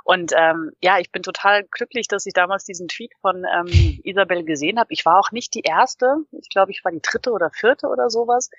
Und 0.03 0.33
ähm, 0.35 0.71
ja, 0.81 0.99
ich 0.99 1.11
bin 1.11 1.23
total 1.23 1.63
glücklich, 1.63 2.07
dass 2.07 2.25
ich 2.25 2.33
damals 2.33 2.65
diesen 2.65 2.87
Tweet 2.87 3.13
von 3.21 3.45
ähm, 3.45 3.99
Isabel 4.03 4.43
gesehen 4.43 4.79
habe. 4.79 4.91
Ich 4.91 5.05
war 5.05 5.19
auch 5.19 5.31
nicht 5.31 5.53
die 5.53 5.61
erste, 5.61 6.17
ich 6.31 6.49
glaube, 6.49 6.71
ich 6.71 6.83
war 6.83 6.91
die 6.91 7.01
dritte 7.01 7.31
oder 7.31 7.49
vierte 7.49 7.87
oder 7.87 8.09
sowas. 8.09 8.49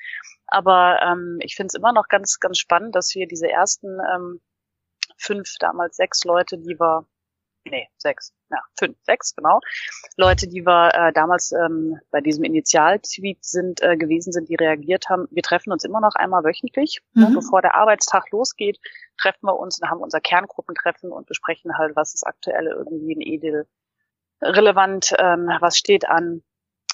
Aber 0.46 1.00
ähm, 1.02 1.38
ich 1.40 1.54
finde 1.54 1.68
es 1.68 1.74
immer 1.74 1.92
noch 1.92 2.08
ganz, 2.08 2.40
ganz 2.40 2.58
spannend, 2.58 2.94
dass 2.94 3.14
wir 3.14 3.26
diese 3.26 3.50
ersten 3.50 3.98
ähm, 4.14 4.40
fünf, 5.16 5.54
damals 5.60 5.96
sechs 5.96 6.24
Leute, 6.24 6.58
die 6.58 6.78
wir 6.78 7.06
nee, 7.70 7.88
sechs, 7.96 8.32
ja, 8.50 8.58
fünf, 8.78 8.96
sechs, 9.02 9.34
genau, 9.34 9.60
Leute, 10.16 10.46
die 10.48 10.66
wir 10.66 10.90
äh, 10.94 11.12
damals 11.12 11.52
ähm, 11.52 11.98
bei 12.10 12.20
diesem 12.20 12.44
Initialtweet 12.44 13.44
sind, 13.44 13.82
äh, 13.82 13.96
gewesen 13.96 14.32
sind, 14.32 14.48
die 14.48 14.54
reagiert 14.54 15.08
haben. 15.08 15.26
Wir 15.30 15.42
treffen 15.42 15.72
uns 15.72 15.84
immer 15.84 16.00
noch 16.00 16.14
einmal 16.14 16.44
wöchentlich. 16.44 17.00
Ne, 17.14 17.26
mhm. 17.26 17.30
Ne, 17.30 17.40
bevor 17.40 17.62
der 17.62 17.74
Arbeitstag 17.74 18.30
losgeht, 18.30 18.78
treffen 19.18 19.46
wir 19.46 19.58
uns 19.58 19.80
und 19.80 19.88
haben 19.88 20.00
unser 20.00 20.20
Kerngruppentreffen 20.20 21.10
und 21.10 21.26
besprechen 21.26 21.76
halt, 21.78 21.96
was 21.96 22.14
ist 22.14 22.26
aktuell 22.26 22.66
irgendwie 22.66 23.12
in 23.12 23.20
Edel 23.20 23.66
relevant, 24.42 25.14
ähm, 25.18 25.48
was 25.60 25.78
steht 25.78 26.06
an, 26.06 26.42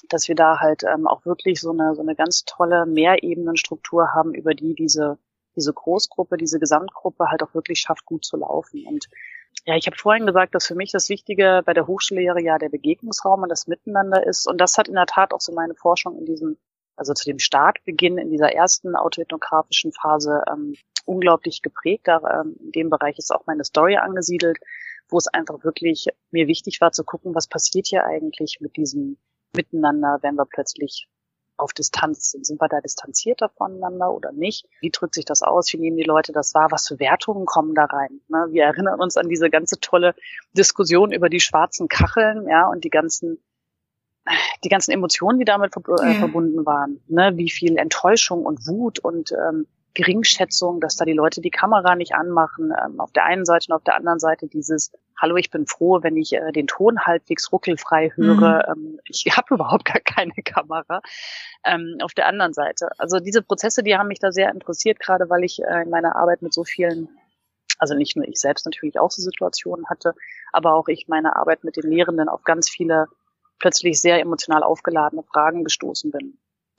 dass 0.09 0.27
wir 0.27 0.35
da 0.35 0.59
halt 0.59 0.83
ähm, 0.83 1.07
auch 1.07 1.25
wirklich 1.25 1.59
so 1.59 1.71
eine, 1.71 1.95
so 1.95 2.01
eine 2.01 2.15
ganz 2.15 2.45
tolle 2.45 2.85
Mehrebenenstruktur 2.85 4.13
haben, 4.13 4.33
über 4.33 4.53
die 4.53 4.73
diese 4.73 5.19
diese 5.55 5.73
Großgruppe, 5.73 6.37
diese 6.37 6.59
Gesamtgruppe 6.59 7.29
halt 7.29 7.43
auch 7.43 7.53
wirklich 7.53 7.79
schafft, 7.79 8.05
gut 8.05 8.25
zu 8.25 8.37
laufen. 8.37 8.85
Und 8.87 9.07
ja, 9.65 9.75
ich 9.75 9.85
habe 9.85 9.97
vorhin 9.97 10.25
gesagt, 10.25 10.55
dass 10.55 10.67
für 10.67 10.75
mich 10.75 10.91
das 10.91 11.09
Wichtige 11.09 11.61
bei 11.65 11.73
der 11.73 11.87
Hochschullehre 11.87 12.41
ja 12.41 12.57
der 12.57 12.69
Begegnungsraum 12.69 13.43
und 13.43 13.49
das 13.49 13.67
Miteinander 13.67 14.25
ist. 14.25 14.47
Und 14.47 14.59
das 14.59 14.77
hat 14.77 14.87
in 14.87 14.95
der 14.95 15.05
Tat 15.05 15.33
auch 15.33 15.41
so 15.41 15.53
meine 15.53 15.75
Forschung 15.75 16.17
in 16.17 16.25
diesem, 16.25 16.57
also 16.95 17.13
zu 17.13 17.25
dem 17.25 17.39
Startbeginn 17.39 18.17
in 18.17 18.29
dieser 18.29 18.53
ersten 18.53 18.95
autoethnografischen 18.95 19.91
Phase 19.91 20.43
ähm, 20.51 20.75
unglaublich 21.05 21.61
geprägt. 21.61 22.07
Da, 22.07 22.41
ähm, 22.41 22.55
in 22.59 22.71
dem 22.71 22.89
Bereich 22.89 23.17
ist 23.17 23.31
auch 23.31 23.45
meine 23.45 23.63
Story 23.63 23.97
angesiedelt, 23.97 24.57
wo 25.09 25.17
es 25.17 25.27
einfach 25.27 25.63
wirklich 25.63 26.07
mir 26.31 26.47
wichtig 26.47 26.79
war 26.81 26.91
zu 26.91 27.03
gucken, 27.03 27.35
was 27.35 27.47
passiert 27.47 27.87
hier 27.87 28.05
eigentlich 28.05 28.59
mit 28.61 28.77
diesem 28.77 29.17
Miteinander, 29.53 30.19
wenn 30.21 30.35
wir 30.35 30.45
plötzlich 30.45 31.07
auf 31.61 31.73
Distanz 31.73 32.31
sind. 32.31 32.45
Sind 32.45 32.59
wir 32.59 32.67
da 32.67 32.81
distanzierter 32.81 33.49
voneinander 33.49 34.11
oder 34.11 34.31
nicht? 34.31 34.67
Wie 34.81 34.89
drückt 34.89 35.15
sich 35.15 35.25
das 35.25 35.41
aus? 35.41 35.71
Wie 35.71 35.77
nehmen 35.77 35.97
die 35.97 36.03
Leute 36.03 36.31
das 36.31 36.53
wahr? 36.53 36.71
Was 36.71 36.87
für 36.87 36.99
Wertungen 36.99 37.45
kommen 37.45 37.75
da 37.75 37.85
rein? 37.85 38.21
Ne? 38.27 38.47
Wir 38.49 38.63
erinnern 38.63 38.99
uns 38.99 39.17
an 39.17 39.29
diese 39.29 39.49
ganze 39.49 39.79
tolle 39.79 40.15
Diskussion 40.53 41.11
über 41.11 41.29
die 41.29 41.39
schwarzen 41.39 41.87
Kacheln, 41.87 42.47
ja, 42.49 42.67
und 42.67 42.83
die 42.83 42.89
ganzen 42.89 43.41
die 44.63 44.69
ganzen 44.69 44.91
Emotionen, 44.91 45.39
die 45.39 45.45
damit 45.45 45.75
verb 45.75 45.87
äh, 45.99 46.13
ja. 46.13 46.19
verbunden 46.19 46.65
waren, 46.65 47.01
ne? 47.07 47.31
wie 47.35 47.49
viel 47.49 47.77
Enttäuschung 47.77 48.45
und 48.45 48.67
Wut 48.67 48.99
und 48.99 49.31
ähm, 49.31 49.65
Geringschätzung, 49.93 50.79
dass 50.79 50.95
da 50.95 51.05
die 51.05 51.13
Leute 51.13 51.41
die 51.41 51.49
Kamera 51.49 51.95
nicht 51.95 52.13
anmachen. 52.13 52.71
Ähm, 52.85 52.99
auf 52.99 53.11
der 53.11 53.25
einen 53.25 53.45
Seite 53.45 53.65
und 53.69 53.75
auf 53.75 53.83
der 53.83 53.95
anderen 53.95 54.19
Seite 54.19 54.47
dieses 54.47 54.91
Hallo, 55.19 55.35
ich 55.35 55.51
bin 55.51 55.67
froh, 55.67 55.99
wenn 56.01 56.17
ich 56.17 56.33
äh, 56.33 56.51
den 56.51 56.67
Ton 56.67 56.99
halbwegs 57.01 57.51
ruckelfrei 57.51 58.11
höre. 58.15 58.75
Mhm. 58.75 58.93
Ähm, 58.93 58.99
ich 59.05 59.25
habe 59.37 59.55
überhaupt 59.55 59.85
gar 59.85 59.99
keine 59.99 60.33
Kamera. 60.43 61.01
Ähm, 61.65 61.97
auf 62.01 62.13
der 62.13 62.27
anderen 62.27 62.53
Seite. 62.53 62.89
Also 62.97 63.19
diese 63.19 63.41
Prozesse, 63.41 63.83
die 63.83 63.95
haben 63.95 64.07
mich 64.07 64.19
da 64.19 64.31
sehr 64.31 64.51
interessiert, 64.51 64.99
gerade 64.99 65.29
weil 65.29 65.43
ich 65.43 65.61
äh, 65.61 65.83
in 65.83 65.89
meiner 65.89 66.15
Arbeit 66.15 66.41
mit 66.41 66.53
so 66.53 66.63
vielen 66.63 67.09
also 67.81 67.95
nicht 67.95 68.15
nur 68.15 68.27
ich 68.27 68.39
selbst 68.39 68.65
natürlich 68.65 68.99
auch 68.99 69.09
so 69.09 69.23
Situationen 69.23 69.89
hatte, 69.89 70.13
aber 70.51 70.75
auch 70.75 70.87
ich 70.87 71.07
meine 71.07 71.35
Arbeit 71.35 71.63
mit 71.63 71.77
den 71.77 71.89
Lehrenden 71.89 72.29
auf 72.29 72.43
ganz 72.43 72.69
viele 72.69 73.07
plötzlich 73.57 73.99
sehr 73.99 74.19
emotional 74.19 74.61
aufgeladene 74.61 75.23
Fragen 75.23 75.63
gestoßen 75.63 76.11
bin. 76.11 76.37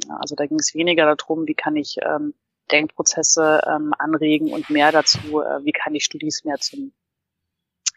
Also 0.08 0.34
da 0.34 0.46
ging 0.46 0.58
es 0.58 0.74
weniger 0.74 1.14
darum, 1.14 1.46
wie 1.46 1.54
kann 1.54 1.76
ich 1.76 1.96
ähm, 2.02 2.34
Denkprozesse 2.72 3.62
ähm, 3.66 3.92
anregen 3.98 4.52
und 4.52 4.70
mehr 4.70 4.92
dazu, 4.92 5.40
äh, 5.40 5.64
wie 5.64 5.72
kann 5.72 5.94
ich 5.94 6.04
Studis 6.04 6.44
mehr 6.44 6.56
zum, 6.58 6.92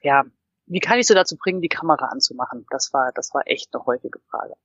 ja, 0.02 0.24
wie 0.68 0.80
kann 0.80 1.00
ich 1.00 1.08
sie 1.08 1.14
dazu 1.14 1.38
bringen, 1.38 1.62
die 1.62 1.70
Kamera 1.70 2.08
anzumachen? 2.08 2.66
Das 2.72 2.92
war, 2.94 3.12
das 3.14 3.34
war 3.34 3.44
echt 3.46 3.74
eine 3.74 3.86
häufige 3.86 4.20
Frage. 4.30 4.56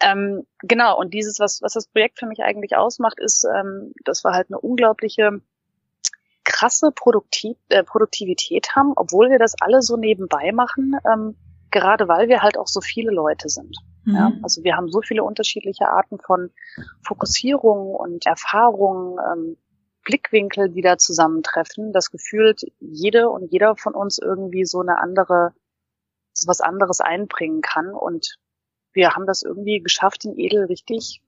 Ähm, 0.00 0.46
genau, 0.60 0.98
und 0.98 1.12
dieses, 1.14 1.38
was, 1.38 1.60
was 1.62 1.74
das 1.74 1.88
Projekt 1.88 2.18
für 2.18 2.26
mich 2.26 2.40
eigentlich 2.42 2.76
ausmacht, 2.76 3.18
ist, 3.20 3.44
ähm, 3.44 3.92
dass 4.04 4.24
wir 4.24 4.32
halt 4.32 4.48
eine 4.48 4.58
unglaubliche 4.58 5.40
krasse 6.44 6.90
Produktiv 6.92 7.56
äh, 7.68 7.82
Produktivität 7.82 8.74
haben, 8.74 8.92
obwohl 8.96 9.30
wir 9.30 9.38
das 9.38 9.54
alle 9.60 9.82
so 9.82 9.96
nebenbei 9.96 10.52
machen, 10.52 10.96
ähm, 11.12 11.36
gerade 11.70 12.08
weil 12.08 12.28
wir 12.28 12.42
halt 12.42 12.56
auch 12.56 12.68
so 12.68 12.80
viele 12.80 13.10
Leute 13.10 13.48
sind. 13.48 13.76
Ja, 14.06 14.30
mhm. 14.30 14.40
also 14.42 14.62
wir 14.62 14.76
haben 14.76 14.88
so 14.88 15.02
viele 15.02 15.24
unterschiedliche 15.24 15.88
Arten 15.88 16.18
von 16.18 16.50
Fokussierung 17.02 17.94
und 17.94 18.24
Erfahrungen, 18.24 19.18
ähm, 19.32 19.56
Blickwinkel, 20.04 20.70
die 20.70 20.82
da 20.82 20.96
zusammentreffen, 20.96 21.92
das 21.92 22.12
gefühlt 22.12 22.62
jede 22.78 23.28
und 23.28 23.52
jeder 23.52 23.76
von 23.76 23.94
uns 23.94 24.18
irgendwie 24.18 24.64
so 24.64 24.80
eine 24.80 24.98
andere, 25.00 25.52
so 26.32 26.46
was 26.46 26.60
anderes 26.60 27.00
einbringen 27.00 27.60
kann. 27.60 27.92
Und 27.92 28.38
wir 28.92 29.16
haben 29.16 29.26
das 29.26 29.42
irgendwie 29.42 29.80
geschafft, 29.80 30.22
den 30.22 30.38
Edel 30.38 30.66
richtig, 30.66 31.22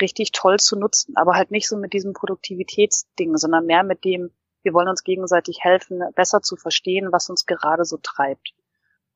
richtig 0.00 0.32
toll 0.32 0.58
zu 0.58 0.78
nutzen. 0.78 1.14
Aber 1.16 1.34
halt 1.34 1.50
nicht 1.50 1.68
so 1.68 1.76
mit 1.76 1.92
diesem 1.92 2.14
Produktivitätsding, 2.14 3.36
sondern 3.36 3.66
mehr 3.66 3.84
mit 3.84 4.04
dem, 4.04 4.30
wir 4.62 4.72
wollen 4.72 4.88
uns 4.88 5.04
gegenseitig 5.04 5.58
helfen, 5.60 6.00
besser 6.14 6.40
zu 6.40 6.56
verstehen, 6.56 7.12
was 7.12 7.28
uns 7.28 7.44
gerade 7.44 7.84
so 7.84 7.98
treibt. 8.02 8.54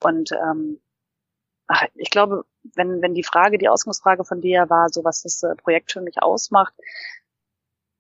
Und 0.04 0.32
ähm, 0.32 0.80
ich 1.94 2.10
glaube, 2.10 2.44
wenn, 2.75 3.02
wenn 3.02 3.14
die 3.14 3.25
Frage, 3.25 3.58
die 3.58 3.68
Ausgangsfrage 3.68 4.25
von 4.25 4.40
dir 4.40 4.68
war, 4.68 4.88
so 4.88 5.04
was 5.04 5.22
das 5.22 5.42
äh, 5.42 5.54
Projekt 5.56 5.92
für 5.92 6.00
mich 6.00 6.22
ausmacht, 6.22 6.75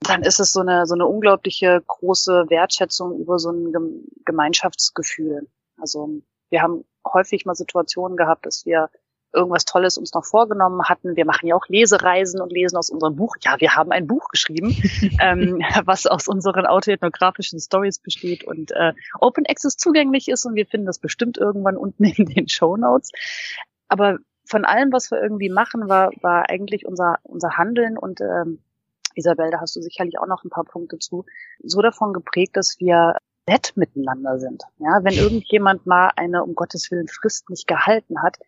dann 0.00 0.22
ist 0.22 0.40
es 0.40 0.52
so 0.52 0.60
eine, 0.60 0.86
so 0.86 0.94
eine 0.94 1.06
unglaubliche 1.06 1.82
große 1.86 2.46
Wertschätzung 2.48 3.18
über 3.18 3.38
so 3.38 3.50
ein 3.50 4.04
Gemeinschaftsgefühl. 4.24 5.48
Also 5.76 6.22
wir 6.50 6.62
haben 6.62 6.84
häufig 7.06 7.44
mal 7.44 7.54
Situationen 7.54 8.16
gehabt, 8.16 8.46
dass 8.46 8.64
wir 8.64 8.90
irgendwas 9.34 9.64
Tolles 9.64 9.98
uns 9.98 10.14
noch 10.14 10.24
vorgenommen 10.24 10.84
hatten. 10.84 11.16
Wir 11.16 11.26
machen 11.26 11.46
ja 11.46 11.54
auch 11.54 11.68
Lesereisen 11.68 12.40
und 12.40 12.50
lesen 12.50 12.76
aus 12.76 12.88
unserem 12.88 13.16
Buch. 13.16 13.36
Ja, 13.42 13.56
wir 13.58 13.76
haben 13.76 13.92
ein 13.92 14.06
Buch 14.06 14.28
geschrieben, 14.28 14.70
ähm, 15.20 15.62
was 15.84 16.06
aus 16.06 16.28
unseren 16.28 16.66
autoethnografischen 16.66 17.60
Stories 17.60 17.98
besteht 17.98 18.44
und 18.44 18.70
äh, 18.72 18.94
Open 19.20 19.44
Access 19.46 19.76
zugänglich 19.76 20.28
ist 20.28 20.46
und 20.46 20.54
wir 20.54 20.66
finden 20.66 20.86
das 20.86 20.98
bestimmt 20.98 21.36
irgendwann 21.36 21.76
unten 21.76 22.04
in 22.04 22.26
den 22.26 22.48
Show 22.48 22.76
Notes. 22.76 23.10
Aber 23.88 24.18
von 24.48 24.64
allem, 24.64 24.92
was 24.92 25.10
wir 25.10 25.22
irgendwie 25.22 25.50
machen, 25.50 25.88
war, 25.88 26.10
war 26.22 26.48
eigentlich 26.48 26.86
unser, 26.86 27.18
unser 27.22 27.56
Handeln 27.58 27.98
und 27.98 28.20
ähm, 28.20 28.60
Isabel, 29.14 29.50
da 29.50 29.60
hast 29.60 29.76
du 29.76 29.82
sicherlich 29.82 30.18
auch 30.18 30.26
noch 30.26 30.44
ein 30.44 30.50
paar 30.50 30.64
Punkte 30.64 30.98
zu, 30.98 31.26
so 31.62 31.82
davon 31.82 32.12
geprägt, 32.12 32.56
dass 32.56 32.78
wir 32.78 33.16
nett 33.46 33.72
miteinander 33.76 34.38
sind. 34.38 34.62
Ja, 34.78 35.00
wenn 35.02 35.14
irgendjemand 35.14 35.86
mal 35.86 36.10
eine 36.16 36.44
um 36.44 36.54
Gottes 36.54 36.90
Willen 36.90 37.08
Frist 37.08 37.50
nicht 37.50 37.66
gehalten 37.66 38.22
hat, 38.22 38.38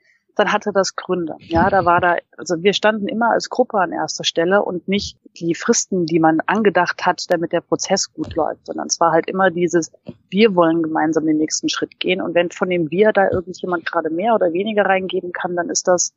dann 0.40 0.52
hatte 0.52 0.72
das 0.72 0.96
Gründe. 0.96 1.36
Ja, 1.40 1.68
da 1.68 1.84
war 1.84 2.00
da, 2.00 2.16
also 2.38 2.62
wir 2.62 2.72
standen 2.72 3.08
immer 3.08 3.30
als 3.30 3.50
Gruppe 3.50 3.78
an 3.78 3.92
erster 3.92 4.24
Stelle 4.24 4.62
und 4.62 4.88
nicht 4.88 5.18
die 5.36 5.54
Fristen, 5.54 6.06
die 6.06 6.18
man 6.18 6.40
angedacht 6.46 7.04
hat, 7.04 7.26
damit 7.28 7.52
der 7.52 7.60
Prozess 7.60 8.10
gut 8.10 8.34
läuft, 8.34 8.66
sondern 8.66 8.86
es 8.86 8.98
war 9.00 9.12
halt 9.12 9.28
immer 9.28 9.50
dieses, 9.50 9.92
wir 10.30 10.54
wollen 10.54 10.82
gemeinsam 10.82 11.26
den 11.26 11.36
nächsten 11.36 11.68
Schritt 11.68 12.00
gehen 12.00 12.22
und 12.22 12.34
wenn 12.34 12.50
von 12.50 12.70
dem 12.70 12.90
wir 12.90 13.12
da 13.12 13.30
irgendjemand 13.30 13.84
gerade 13.84 14.08
mehr 14.08 14.34
oder 14.34 14.54
weniger 14.54 14.86
reingeben 14.86 15.32
kann, 15.32 15.56
dann 15.56 15.68
ist 15.68 15.86
das, 15.86 16.14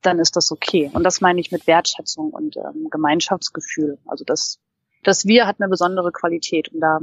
dann 0.00 0.18
ist 0.18 0.36
das 0.36 0.50
okay. 0.50 0.90
Und 0.94 1.04
das 1.04 1.20
meine 1.20 1.38
ich 1.38 1.52
mit 1.52 1.66
Wertschätzung 1.66 2.30
und 2.30 2.56
ähm, 2.56 2.88
Gemeinschaftsgefühl. 2.90 3.98
Also 4.06 4.24
das, 4.24 4.60
das 5.04 5.26
Wir 5.26 5.46
hat 5.46 5.56
eine 5.60 5.68
besondere 5.68 6.10
Qualität 6.10 6.72
und 6.72 6.80
da, 6.80 7.00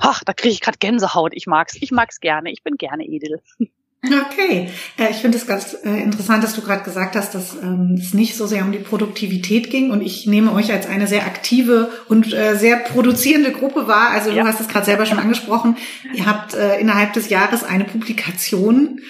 ach, 0.00 0.22
da 0.22 0.34
kriege 0.34 0.52
ich 0.52 0.60
gerade 0.60 0.76
Gänsehaut. 0.76 1.32
Ich 1.34 1.46
mag's, 1.46 1.76
ich 1.80 1.92
mag's 1.92 2.20
gerne. 2.20 2.52
Ich 2.52 2.62
bin 2.62 2.76
gerne 2.76 3.06
edel. 3.06 3.40
Okay, 4.06 4.70
äh, 4.98 5.10
ich 5.10 5.16
finde 5.18 5.38
es 5.38 5.46
ganz 5.46 5.76
äh, 5.84 6.02
interessant, 6.02 6.44
dass 6.44 6.54
du 6.54 6.60
gerade 6.60 6.84
gesagt 6.84 7.16
hast, 7.16 7.34
dass 7.34 7.56
ähm, 7.62 7.96
es 7.98 8.12
nicht 8.12 8.36
so 8.36 8.46
sehr 8.46 8.64
um 8.64 8.72
die 8.72 8.78
Produktivität 8.78 9.70
ging 9.70 9.90
und 9.90 10.02
ich 10.02 10.26
nehme 10.26 10.52
euch 10.52 10.72
als 10.72 10.86
eine 10.86 11.06
sehr 11.06 11.26
aktive 11.26 11.90
und 12.08 12.32
äh, 12.32 12.56
sehr 12.56 12.76
produzierende 12.76 13.52
Gruppe 13.52 13.86
wahr. 13.86 14.10
Also 14.10 14.30
ja. 14.30 14.42
du 14.42 14.48
hast 14.48 14.60
es 14.60 14.68
gerade 14.68 14.84
selber 14.84 15.06
schon 15.06 15.18
angesprochen. 15.18 15.76
Ihr 16.12 16.26
habt 16.26 16.54
innerhalb 16.54 17.12
des 17.12 17.28
Jahres 17.28 17.64
eine 17.64 17.84
Publikation 17.84 19.00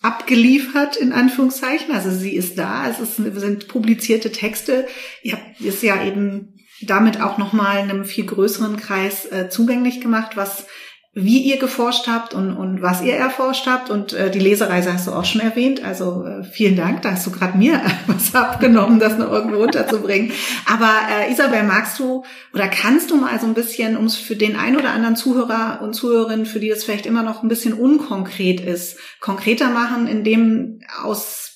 abgeliefert, 0.00 0.96
in 0.96 1.12
Anführungszeichen. 1.12 1.94
Also 1.94 2.10
sie 2.10 2.34
ist 2.34 2.58
da, 2.58 2.88
es 2.88 2.98
ist, 2.98 3.16
sind 3.16 3.68
publizierte 3.68 4.32
Texte. 4.32 4.86
Ihr 5.22 5.34
habt 5.34 5.60
es 5.60 5.82
ja 5.82 6.04
eben 6.04 6.54
damit 6.82 7.20
auch 7.20 7.38
nochmal 7.38 7.78
einem 7.78 8.04
viel 8.04 8.26
größeren 8.26 8.76
Kreis 8.76 9.28
zugänglich 9.50 10.00
gemacht, 10.00 10.36
was 10.36 10.66
wie 11.14 11.42
ihr 11.42 11.58
geforscht 11.58 12.06
habt 12.06 12.32
und, 12.32 12.56
und 12.56 12.80
was 12.80 13.02
ihr 13.02 13.14
erforscht 13.14 13.66
habt. 13.66 13.90
Und 13.90 14.14
äh, 14.14 14.30
die 14.30 14.38
Lesereise 14.38 14.94
hast 14.94 15.06
du 15.06 15.12
auch 15.12 15.26
schon 15.26 15.42
erwähnt. 15.42 15.84
Also 15.84 16.24
äh, 16.24 16.42
vielen 16.42 16.74
Dank, 16.74 17.02
da 17.02 17.10
hast 17.10 17.26
du 17.26 17.30
gerade 17.30 17.58
mir 17.58 17.82
was 18.06 18.34
abgenommen, 18.34 18.98
das 18.98 19.18
noch 19.18 19.30
irgendwo 19.30 19.62
unterzubringen. 19.62 20.32
Aber 20.66 20.90
äh, 21.10 21.30
Isabel, 21.30 21.64
magst 21.64 21.98
du 21.98 22.24
oder 22.54 22.66
kannst 22.68 23.10
du 23.10 23.16
mal 23.16 23.38
so 23.38 23.46
ein 23.46 23.52
bisschen, 23.52 23.98
um 23.98 24.06
es 24.06 24.16
für 24.16 24.36
den 24.36 24.56
ein 24.56 24.74
oder 24.74 24.92
anderen 24.92 25.16
Zuhörer 25.16 25.80
und 25.82 25.92
Zuhörerinnen, 25.92 26.46
für 26.46 26.60
die 26.60 26.70
das 26.70 26.84
vielleicht 26.84 27.04
immer 27.04 27.22
noch 27.22 27.42
ein 27.42 27.48
bisschen 27.48 27.74
unkonkret 27.74 28.60
ist, 28.60 28.96
konkreter 29.20 29.68
machen, 29.68 30.06
indem 30.06 30.80
aus 31.02 31.50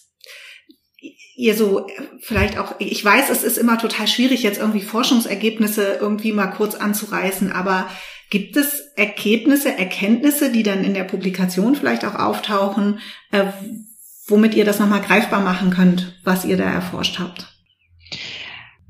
ihr 1.38 1.54
so 1.54 1.86
vielleicht 2.20 2.58
auch, 2.58 2.74
ich 2.78 3.04
weiß, 3.04 3.28
es 3.30 3.42
ist 3.42 3.58
immer 3.58 3.78
total 3.78 4.06
schwierig, 4.06 4.42
jetzt 4.42 4.58
irgendwie 4.58 4.80
Forschungsergebnisse 4.80 5.98
irgendwie 6.00 6.32
mal 6.32 6.46
kurz 6.46 6.74
anzureißen, 6.74 7.52
aber 7.52 7.88
Gibt 8.30 8.56
es 8.56 8.80
Ergebnisse, 8.96 9.76
Erkenntnisse, 9.76 10.50
die 10.50 10.62
dann 10.62 10.84
in 10.84 10.94
der 10.94 11.04
Publikation 11.04 11.76
vielleicht 11.76 12.04
auch 12.04 12.14
auftauchen, 12.14 12.98
äh, 13.30 13.44
womit 14.26 14.54
ihr 14.54 14.64
das 14.64 14.80
nochmal 14.80 15.02
greifbar 15.02 15.40
machen 15.40 15.70
könnt, 15.70 16.18
was 16.24 16.44
ihr 16.44 16.56
da 16.56 16.64
erforscht 16.64 17.18
habt? 17.18 17.46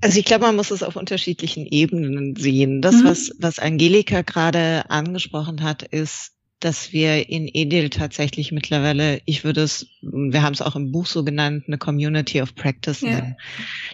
Also 0.00 0.18
ich 0.18 0.24
glaube, 0.24 0.46
man 0.46 0.56
muss 0.56 0.70
es 0.70 0.82
auf 0.82 0.96
unterschiedlichen 0.96 1.66
Ebenen 1.66 2.36
sehen. 2.36 2.80
Das, 2.80 2.96
mhm. 2.96 3.04
was, 3.04 3.30
was 3.38 3.58
Angelika 3.58 4.22
gerade 4.22 4.88
angesprochen 4.88 5.62
hat, 5.62 5.82
ist, 5.82 6.32
dass 6.60 6.92
wir 6.92 7.28
in 7.28 7.48
Edel 7.52 7.90
tatsächlich 7.90 8.50
mittlerweile, 8.50 9.20
ich 9.26 9.44
würde 9.44 9.62
es, 9.62 9.88
wir 10.00 10.42
haben 10.42 10.54
es 10.54 10.62
auch 10.62 10.74
im 10.74 10.90
Buch 10.90 11.06
so 11.06 11.22
genannt, 11.22 11.64
eine 11.66 11.76
Community 11.76 12.40
of 12.40 12.54
Practice 12.54 13.02
ja. 13.02 13.10
nennen. 13.10 13.36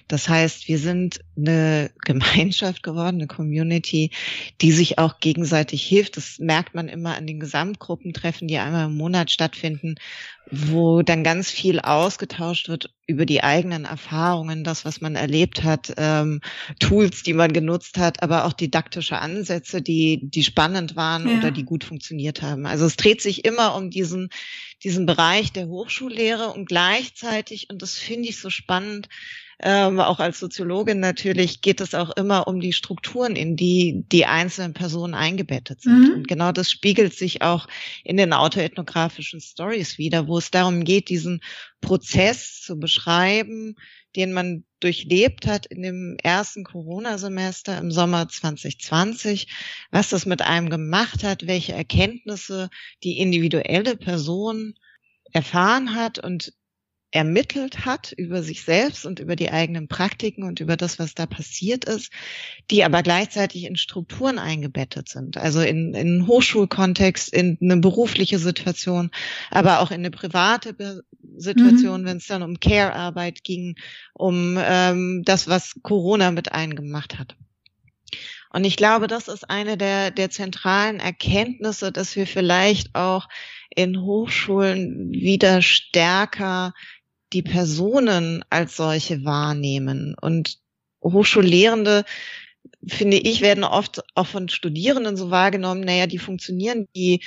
Das 0.06 0.28
heißt, 0.28 0.68
wir 0.68 0.78
sind 0.78 1.20
eine 1.36 1.90
Gemeinschaft 2.04 2.84
geworden, 2.84 3.16
eine 3.16 3.26
Community, 3.26 4.10
die 4.60 4.70
sich 4.70 4.98
auch 4.98 5.18
gegenseitig 5.18 5.82
hilft. 5.82 6.16
Das 6.16 6.38
merkt 6.38 6.74
man 6.74 6.88
immer 6.88 7.16
an 7.16 7.26
den 7.26 7.40
Gesamtgruppentreffen, 7.40 8.46
die 8.46 8.58
einmal 8.58 8.86
im 8.86 8.96
Monat 8.96 9.32
stattfinden, 9.32 9.96
wo 10.50 11.02
dann 11.02 11.24
ganz 11.24 11.50
viel 11.50 11.80
ausgetauscht 11.80 12.68
wird 12.68 12.94
über 13.06 13.26
die 13.26 13.42
eigenen 13.42 13.84
Erfahrungen, 13.84 14.64
das, 14.64 14.84
was 14.84 15.00
man 15.00 15.14
erlebt 15.14 15.62
hat, 15.62 15.94
ähm, 15.96 16.40
Tools, 16.78 17.22
die 17.22 17.32
man 17.32 17.52
genutzt 17.52 17.98
hat, 17.98 18.22
aber 18.22 18.44
auch 18.44 18.52
didaktische 18.52 19.18
Ansätze, 19.18 19.82
die, 19.82 20.20
die 20.22 20.44
spannend 20.44 20.96
waren 20.96 21.28
ja. 21.28 21.38
oder 21.38 21.50
die 21.50 21.64
gut 21.64 21.84
funktioniert 21.84 22.42
haben. 22.42 22.66
Also 22.66 22.86
es 22.86 22.96
dreht 22.96 23.22
sich 23.22 23.44
immer 23.44 23.74
um 23.74 23.90
diesen, 23.90 24.28
diesen 24.82 25.06
Bereich 25.06 25.52
der 25.52 25.68
Hochschullehre 25.68 26.48
und 26.48 26.66
gleichzeitig, 26.66 27.68
und 27.70 27.80
das 27.82 27.96
finde 27.96 28.28
ich 28.28 28.38
so 28.38 28.50
spannend, 28.50 29.08
ähm, 29.62 30.00
auch 30.00 30.18
als 30.18 30.40
Soziologin 30.40 30.98
natürlich 30.98 31.60
geht 31.60 31.80
es 31.80 31.94
auch 31.94 32.10
immer 32.16 32.48
um 32.48 32.60
die 32.60 32.72
Strukturen, 32.72 33.36
in 33.36 33.54
die 33.54 34.04
die 34.10 34.26
einzelnen 34.26 34.72
Personen 34.74 35.14
eingebettet 35.14 35.80
sind. 35.82 36.08
Mhm. 36.08 36.14
Und 36.14 36.28
genau 36.28 36.50
das 36.50 36.68
spiegelt 36.68 37.14
sich 37.14 37.42
auch 37.42 37.68
in 38.02 38.16
den 38.16 38.32
autoethnografischen 38.32 39.40
Stories 39.40 39.98
wieder, 39.98 40.26
wo 40.26 40.38
es 40.38 40.50
darum 40.50 40.82
geht, 40.82 41.08
diesen 41.08 41.40
Prozess 41.80 42.60
zu 42.60 42.78
beschreiben, 42.78 43.76
den 44.16 44.32
man 44.32 44.64
durchlebt 44.80 45.46
hat 45.46 45.66
in 45.66 45.82
dem 45.82 46.16
ersten 46.22 46.64
Corona-Semester 46.64 47.78
im 47.78 47.92
Sommer 47.92 48.28
2020, 48.28 49.46
was 49.92 50.08
das 50.08 50.26
mit 50.26 50.42
einem 50.42 50.70
gemacht 50.70 51.22
hat, 51.22 51.46
welche 51.46 51.72
Erkenntnisse 51.72 52.68
die 53.04 53.18
individuelle 53.18 53.96
Person 53.96 54.74
erfahren 55.32 55.94
hat 55.94 56.18
und 56.18 56.52
ermittelt 57.12 57.84
hat 57.84 58.12
über 58.12 58.42
sich 58.42 58.64
selbst 58.64 59.04
und 59.04 59.20
über 59.20 59.36
die 59.36 59.50
eigenen 59.50 59.86
Praktiken 59.86 60.42
und 60.42 60.60
über 60.60 60.76
das, 60.76 60.98
was 60.98 61.14
da 61.14 61.26
passiert 61.26 61.84
ist, 61.84 62.10
die 62.70 62.84
aber 62.84 63.02
gleichzeitig 63.02 63.64
in 63.64 63.76
Strukturen 63.76 64.38
eingebettet 64.38 65.08
sind, 65.08 65.36
also 65.36 65.60
in, 65.60 65.94
in 65.94 66.26
Hochschulkontext, 66.26 67.32
in 67.32 67.58
eine 67.60 67.76
berufliche 67.76 68.38
Situation, 68.38 69.10
aber 69.50 69.80
auch 69.80 69.90
in 69.90 70.00
eine 70.00 70.10
private 70.10 70.72
Be 70.72 71.02
Situation, 71.36 72.02
mhm. 72.02 72.06
wenn 72.06 72.16
es 72.18 72.26
dann 72.26 72.42
um 72.42 72.60
Care-Arbeit 72.60 73.42
ging, 73.42 73.76
um 74.12 74.58
ähm, 74.60 75.22
das, 75.24 75.48
was 75.48 75.76
Corona 75.82 76.30
mit 76.30 76.52
eingemacht 76.52 77.18
hat. 77.18 77.36
Und 78.50 78.64
ich 78.64 78.76
glaube, 78.76 79.06
das 79.06 79.28
ist 79.28 79.48
eine 79.48 79.78
der, 79.78 80.10
der 80.10 80.28
zentralen 80.30 81.00
Erkenntnisse, 81.00 81.90
dass 81.90 82.16
wir 82.16 82.26
vielleicht 82.26 82.94
auch 82.94 83.28
in 83.74 84.02
Hochschulen 84.02 85.10
wieder 85.10 85.62
stärker 85.62 86.74
die 87.32 87.42
Personen 87.42 88.44
als 88.50 88.76
solche 88.76 89.24
wahrnehmen. 89.24 90.14
Und 90.20 90.58
Hochschullehrende, 91.02 92.04
finde 92.86 93.18
ich, 93.18 93.40
werden 93.40 93.64
oft 93.64 94.02
auch 94.14 94.26
von 94.26 94.48
Studierenden 94.48 95.16
so 95.16 95.30
wahrgenommen, 95.30 95.82
naja, 95.82 96.06
die 96.06 96.18
funktionieren, 96.18 96.86
die, 96.94 97.24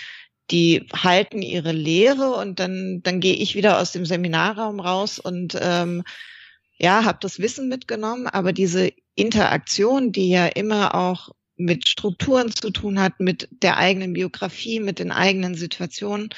die 0.52 0.88
halten 0.94 1.42
ihre 1.42 1.72
Lehre 1.72 2.36
und 2.36 2.60
dann, 2.60 3.02
dann 3.04 3.20
gehe 3.20 3.36
ich 3.36 3.56
wieder 3.56 3.80
aus 3.80 3.92
dem 3.92 4.06
Seminarraum 4.06 4.80
raus 4.80 5.20
und 5.20 5.58
ähm, 5.60 6.04
ja, 6.78 7.06
habe 7.06 7.18
das 7.22 7.40
Wissen 7.40 7.70
mitgenommen, 7.70 8.28
aber 8.28 8.54
diese 8.54 8.92
Interaktion, 9.16 10.12
die 10.12 10.30
ja 10.30 10.46
immer 10.46 10.94
auch 10.94 11.30
mit 11.58 11.88
Strukturen 11.88 12.52
zu 12.52 12.70
tun 12.70 13.00
hat, 13.00 13.20
mit 13.20 13.48
der 13.52 13.78
eigenen 13.78 14.14
Biografie, 14.14 14.82
mit 14.82 15.00
den 15.00 15.12
eigenen 15.12 15.56
Situationen, 15.56 16.30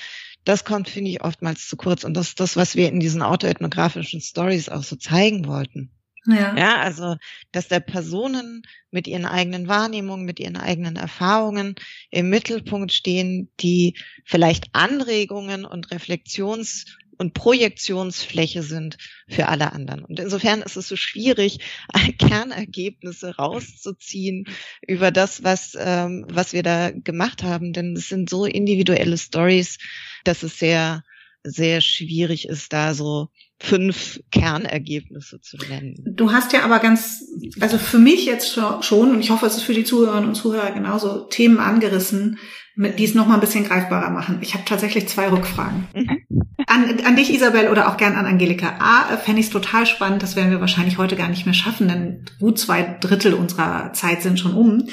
das 0.47 0.63
kommt, 0.63 0.89
finde 0.89 1.11
ich, 1.11 1.23
oftmals 1.23 1.67
zu 1.67 1.77
kurz. 1.77 2.03
Und 2.03 2.15
das 2.15 2.29
ist 2.29 2.39
das, 2.39 2.55
was 2.55 2.75
wir 2.75 2.89
in 2.89 2.99
diesen 2.99 3.21
autoethnografischen 3.21 4.21
Stories 4.21 4.69
auch 4.69 4.83
so 4.83 4.95
zeigen 4.95 5.45
wollten. 5.45 5.91
Ja. 6.25 6.57
ja, 6.57 6.77
also, 6.79 7.15
dass 7.53 7.69
der 7.69 7.79
Personen 7.79 8.63
mit 8.91 9.07
ihren 9.07 9.25
eigenen 9.25 9.69
Wahrnehmungen, 9.69 10.25
mit 10.25 10.41
ihren 10.41 10.57
eigenen 10.57 10.97
Erfahrungen 10.97 11.75
im 12.11 12.29
Mittelpunkt 12.29 12.91
stehen, 12.91 13.49
die 13.61 13.95
vielleicht 14.25 14.67
Anregungen 14.73 15.63
und 15.63 15.87
Reflexions- 15.89 16.85
und 17.17 17.33
Projektionsfläche 17.33 18.63
sind 18.63 18.97
für 19.27 19.47
alle 19.47 19.73
anderen. 19.73 20.03
Und 20.03 20.19
insofern 20.19 20.61
ist 20.61 20.77
es 20.77 20.87
so 20.87 20.95
schwierig, 20.95 21.59
Kernergebnisse 22.19 23.35
rauszuziehen 23.35 24.47
über 24.85 25.11
das, 25.11 25.43
was, 25.43 25.75
ähm, 25.79 26.25
was 26.29 26.53
wir 26.53 26.63
da 26.63 26.91
gemacht 26.91 27.43
haben, 27.43 27.73
denn 27.73 27.95
es 27.95 28.09
sind 28.09 28.29
so 28.29 28.45
individuelle 28.45 29.17
Stories, 29.17 29.77
dass 30.23 30.43
es 30.43 30.59
sehr, 30.59 31.03
sehr 31.43 31.81
schwierig 31.81 32.47
ist, 32.47 32.73
da 32.73 32.93
so 32.93 33.29
fünf 33.59 34.19
Kernergebnisse 34.31 35.41
zu 35.41 35.57
nennen. 35.57 35.95
Du 36.15 36.31
hast 36.31 36.53
ja 36.53 36.63
aber 36.63 36.79
ganz, 36.79 37.23
also 37.59 37.77
für 37.77 37.97
mich 37.97 38.25
jetzt 38.25 38.59
schon, 38.81 39.11
und 39.11 39.19
ich 39.19 39.31
hoffe, 39.31 39.47
es 39.47 39.55
ist 39.55 39.63
für 39.63 39.73
die 39.73 39.83
Zuhörerinnen 39.83 40.29
und 40.29 40.35
Zuhörer 40.35 40.71
genauso, 40.71 41.21
Themen 41.25 41.59
angerissen, 41.59 42.37
die 42.77 43.03
es 43.03 43.15
noch 43.15 43.27
mal 43.27 43.33
ein 43.33 43.39
bisschen 43.39 43.65
greifbarer 43.65 44.11
machen. 44.11 44.37
Ich 44.41 44.53
habe 44.53 44.63
tatsächlich 44.63 45.09
zwei 45.09 45.29
Rückfragen. 45.29 45.87
Mhm. 45.95 46.21
An, 46.67 46.97
an 47.05 47.15
dich, 47.15 47.33
Isabel, 47.33 47.69
oder 47.69 47.87
auch 47.87 47.97
gern 47.97 48.15
an 48.15 48.25
Angelika. 48.25 48.75
A, 48.79 49.17
fände 49.17 49.39
ich 49.39 49.47
es 49.47 49.51
total 49.51 49.85
spannend, 49.85 50.21
das 50.21 50.35
werden 50.35 50.51
wir 50.51 50.59
wahrscheinlich 50.59 50.97
heute 50.97 51.15
gar 51.15 51.29
nicht 51.29 51.45
mehr 51.45 51.53
schaffen, 51.53 51.87
denn 51.87 52.25
gut 52.39 52.59
zwei 52.59 52.97
Drittel 52.99 53.33
unserer 53.33 53.93
Zeit 53.93 54.21
sind 54.21 54.39
schon 54.39 54.53
um, 54.53 54.87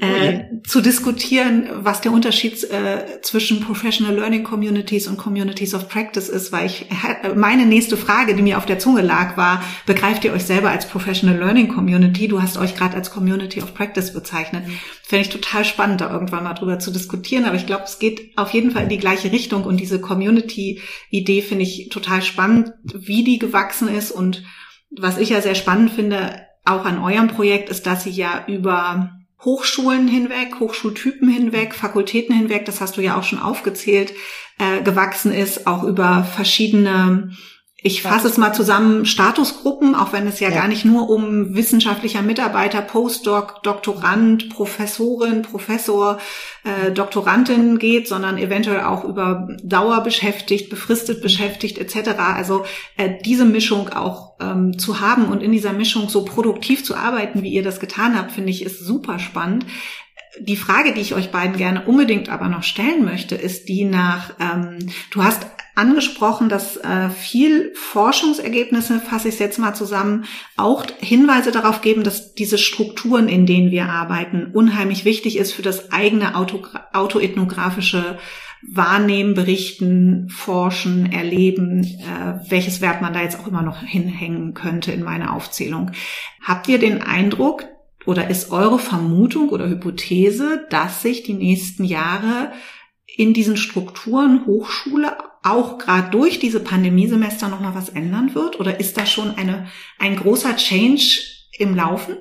äh, 0.00 0.40
oh 0.50 0.60
zu 0.66 0.80
diskutieren, 0.80 1.68
was 1.76 2.00
der 2.00 2.12
Unterschied 2.12 2.62
äh, 2.64 3.20
zwischen 3.22 3.60
Professional 3.60 4.14
Learning 4.14 4.44
Communities 4.44 5.06
und 5.06 5.18
Communities 5.18 5.74
of 5.74 5.88
Practice 5.88 6.28
ist, 6.28 6.52
weil 6.52 6.66
ich 6.66 6.88
äh, 6.90 7.34
meine 7.34 7.64
nächste 7.64 7.96
Frage, 7.96 8.34
die 8.34 8.42
mir 8.42 8.58
auf 8.58 8.66
der 8.66 8.78
Zunge 8.78 9.02
lag, 9.02 9.36
war, 9.36 9.62
begreift 9.86 10.24
ihr 10.24 10.32
euch 10.32 10.44
selber 10.44 10.70
als 10.70 10.86
Professional 10.88 11.38
Learning 11.38 11.68
Community? 11.68 12.28
Du 12.28 12.42
hast 12.42 12.58
euch 12.58 12.74
gerade 12.74 12.96
als 12.96 13.10
Community 13.10 13.62
of 13.62 13.74
Practice 13.74 14.12
bezeichnet. 14.12 14.66
Mhm. 14.66 14.78
Fände 15.02 15.22
ich 15.22 15.30
total 15.30 15.64
spannend, 15.64 16.00
da 16.00 16.10
irgendwann 16.10 16.44
mal 16.44 16.54
drüber 16.54 16.78
zu 16.78 16.90
diskutieren, 16.90 17.29
aber 17.38 17.56
ich 17.56 17.66
glaube, 17.66 17.84
es 17.84 17.98
geht 17.98 18.36
auf 18.36 18.50
jeden 18.50 18.70
Fall 18.70 18.84
in 18.84 18.88
die 18.88 18.98
gleiche 18.98 19.32
Richtung 19.32 19.64
und 19.64 19.78
diese 19.78 20.00
Community 20.00 20.80
Idee 21.10 21.42
finde 21.42 21.64
ich 21.64 21.88
total 21.90 22.22
spannend, 22.22 22.72
wie 22.84 23.24
die 23.24 23.38
gewachsen 23.38 23.88
ist. 23.88 24.10
Und 24.10 24.44
was 24.90 25.18
ich 25.18 25.30
ja 25.30 25.40
sehr 25.40 25.54
spannend 25.54 25.90
finde, 25.92 26.46
auch 26.64 26.84
an 26.84 27.02
eurem 27.02 27.28
Projekt, 27.28 27.68
ist, 27.68 27.86
dass 27.86 28.04
sie 28.04 28.10
ja 28.10 28.44
über 28.46 29.12
Hochschulen 29.44 30.06
hinweg, 30.06 30.60
Hochschultypen 30.60 31.28
hinweg, 31.28 31.74
Fakultäten 31.74 32.36
hinweg, 32.36 32.66
das 32.66 32.80
hast 32.80 32.96
du 32.96 33.00
ja 33.00 33.18
auch 33.18 33.24
schon 33.24 33.38
aufgezählt, 33.38 34.12
äh, 34.58 34.82
gewachsen 34.82 35.32
ist, 35.32 35.66
auch 35.66 35.84
über 35.84 36.24
verschiedene 36.24 37.32
ich 37.82 38.02
fasse 38.02 38.28
es 38.28 38.36
mal 38.36 38.52
zusammen, 38.52 39.06
Statusgruppen, 39.06 39.94
auch 39.94 40.12
wenn 40.12 40.26
es 40.26 40.38
ja, 40.38 40.50
ja, 40.50 40.56
gar 40.56 40.68
nicht 40.68 40.84
nur 40.84 41.08
um 41.08 41.54
wissenschaftlicher 41.54 42.20
Mitarbeiter, 42.20 42.82
Postdoc, 42.82 43.62
Doktorand, 43.62 44.50
Professorin, 44.50 45.42
Professor, 45.42 46.18
äh, 46.64 46.90
Doktorandin 46.92 47.78
geht, 47.78 48.06
sondern 48.06 48.36
eventuell 48.36 48.82
auch 48.82 49.04
über 49.04 49.48
Dauer 49.62 50.02
beschäftigt, 50.02 50.68
befristet 50.68 51.22
beschäftigt 51.22 51.78
etc. 51.78 52.18
Also 52.18 52.64
äh, 52.98 53.14
diese 53.24 53.46
Mischung 53.46 53.88
auch 53.88 54.34
ähm, 54.40 54.78
zu 54.78 55.00
haben 55.00 55.26
und 55.26 55.42
in 55.42 55.52
dieser 55.52 55.72
Mischung 55.72 56.10
so 56.10 56.24
produktiv 56.24 56.84
zu 56.84 56.94
arbeiten, 56.94 57.42
wie 57.42 57.50
ihr 57.50 57.62
das 57.62 57.80
getan 57.80 58.18
habt, 58.18 58.32
finde 58.32 58.50
ich, 58.50 58.62
ist 58.62 58.80
super 58.80 59.18
spannend. 59.18 59.64
Die 60.38 60.56
Frage, 60.56 60.92
die 60.92 61.00
ich 61.00 61.14
euch 61.14 61.32
beiden 61.32 61.56
gerne 61.56 61.86
unbedingt 61.86 62.28
aber 62.28 62.48
noch 62.48 62.62
stellen 62.62 63.04
möchte, 63.04 63.34
ist 63.34 63.68
die 63.68 63.84
nach, 63.84 64.34
ähm, 64.38 64.78
du 65.10 65.24
hast 65.24 65.46
angesprochen, 65.74 66.48
dass 66.48 66.76
äh, 66.76 67.10
viel 67.10 67.72
Forschungsergebnisse, 67.74 69.00
fasse 69.00 69.28
ich 69.28 69.34
es 69.34 69.40
jetzt 69.40 69.58
mal 69.58 69.74
zusammen, 69.74 70.24
auch 70.56 70.84
Hinweise 71.00 71.52
darauf 71.52 71.80
geben, 71.80 72.02
dass 72.02 72.34
diese 72.34 72.58
Strukturen, 72.58 73.28
in 73.28 73.46
denen 73.46 73.70
wir 73.70 73.88
arbeiten, 73.88 74.50
unheimlich 74.52 75.04
wichtig 75.04 75.36
ist 75.36 75.52
für 75.52 75.62
das 75.62 75.92
eigene 75.92 76.34
Auto, 76.36 76.62
autoethnografische 76.92 78.18
Wahrnehmen, 78.62 79.34
Berichten, 79.34 80.28
Forschen, 80.28 81.10
Erleben, 81.10 81.82
äh, 81.82 82.50
welches 82.50 82.80
Verb 82.80 83.00
man 83.00 83.14
da 83.14 83.22
jetzt 83.22 83.40
auch 83.40 83.46
immer 83.46 83.62
noch 83.62 83.82
hinhängen 83.82 84.52
könnte 84.54 84.92
in 84.92 85.02
meiner 85.02 85.34
Aufzählung. 85.34 85.92
Habt 86.42 86.68
ihr 86.68 86.78
den 86.78 87.02
Eindruck, 87.02 87.64
oder 88.06 88.30
ist 88.30 88.50
eure 88.50 88.78
Vermutung 88.78 89.50
oder 89.50 89.68
Hypothese, 89.68 90.66
dass 90.70 91.02
sich 91.02 91.22
die 91.22 91.34
nächsten 91.34 91.84
Jahre 91.84 92.52
in 93.16 93.34
diesen 93.34 93.56
Strukturen 93.56 94.46
Hochschule 94.46 95.16
auch 95.42 95.78
gerade 95.78 96.10
durch 96.10 96.38
diese 96.38 96.60
Pandemiesemester 96.60 97.48
noch 97.48 97.60
mal 97.60 97.74
was 97.74 97.88
ändern 97.88 98.34
wird? 98.34 98.60
Oder 98.60 98.80
ist 98.80 98.96
da 98.96 99.06
schon 99.06 99.30
eine, 99.36 99.68
ein 99.98 100.16
großer 100.16 100.56
Change 100.56 101.20
im 101.58 101.74
Laufen? 101.74 102.16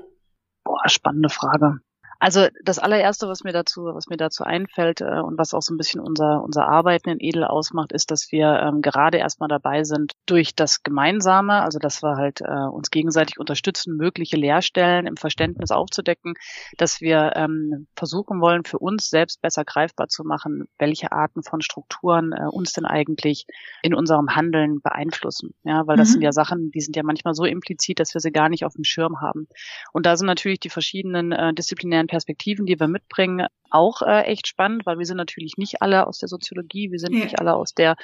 Boah, 0.64 0.88
spannende 0.88 1.30
Frage. 1.30 1.80
Also 2.20 2.48
das 2.64 2.80
allererste, 2.80 3.30
was 3.30 3.46
mir 3.46 3.54
dazu, 3.54 3.86
was 3.86 4.08
mir 4.08 4.18
dazu 4.18 4.44
einfällt 4.44 5.00
äh, 5.00 5.22
und 5.22 5.38
was 5.38 5.54
auch 5.54 5.62
so 5.62 5.74
ein 5.74 5.78
bisschen 5.78 6.02
unser 6.02 6.44
unser 6.44 6.68
Arbeiten 6.68 7.10
in 7.10 7.20
Edel 7.22 7.46
ausmacht, 7.46 7.94
ist, 7.94 8.12
dass 8.12 8.32
wir 8.32 8.60
ähm, 8.60 8.82
gerade 8.82 9.18
erstmal 9.18 9.48
dabei 9.48 9.86
sind, 9.86 10.12
durch 10.26 10.54
das 10.54 10.84
Gemeinsame, 10.84 11.62
also 11.62 11.80
dass 11.80 12.04
wir 12.04 12.18
halt 12.18 12.42
äh, 12.42 12.46
uns 12.46 12.92
gegenseitig 12.92 13.40
unterstützen, 13.40 13.96
mögliche 13.96 14.36
Leerstellen 14.36 15.08
im 15.08 15.16
Verständnis 15.16 15.72
aufzudecken, 15.72 16.34
dass 16.78 17.00
wir 17.00 17.34
ähm, 17.36 17.88
versuchen 17.96 18.42
wollen, 18.42 18.66
für 18.66 18.80
uns 18.80 19.10
selbst 19.10 19.42
besser 19.42 19.64
greifbar 19.64 20.10
zu 20.10 20.26
machen, 20.26 20.66
welche 20.78 21.14
Arten 21.14 21.42
von 21.42 21.62
Strukturen 21.62 22.34
äh, 22.34 22.48
uns 22.52 22.74
denn 22.74 22.86
eigentlich 22.86 23.46
in 23.82 23.94
unserem 23.94 24.36
Handeln 24.36 24.82
beeinflussen. 24.82 25.54
Ja, 25.64 25.88
weil 25.88 25.96
das 25.96 26.10
mhm. 26.10 26.14
sind 26.14 26.22
ja 26.24 26.34
Sachen, 26.34 26.72
die 26.72 26.82
sind 26.82 26.98
ja 26.98 27.04
manchmal 27.04 27.34
so 27.34 27.46
implizit, 27.46 28.02
dass 28.02 28.14
wir 28.14 28.20
sie 28.20 28.32
gar 28.32 28.50
nicht 28.50 28.66
auf 28.66 28.74
dem 28.74 28.84
Schirm 28.84 29.22
haben. 29.22 29.48
Und 29.94 30.06
da 30.06 30.18
sind 30.18 30.28
natürlich 30.28 30.60
die 30.60 30.70
verschiedenen 30.70 31.32
äh, 31.32 31.54
disziplinären 31.54 32.09
Perspektiven, 32.10 32.66
die 32.66 32.80
wir 32.80 32.88
mitbringen, 32.88 33.48
auch 33.70 34.02
äh, 34.02 34.24
echt 34.24 34.48
spannend, 34.48 34.86
weil 34.86 34.98
wir 34.98 35.06
sind 35.06 35.18
natürlich 35.18 35.58
nicht 35.58 35.82
alle 35.82 36.08
aus 36.08 36.18
der 36.18 36.28
Soziologie, 36.28 36.92
wir 36.92 37.00
sind 37.00 37.14
ja. 37.14 37.24
nicht 37.24 37.40
alle 37.40 37.56
aus 37.56 37.74
der 37.74 37.96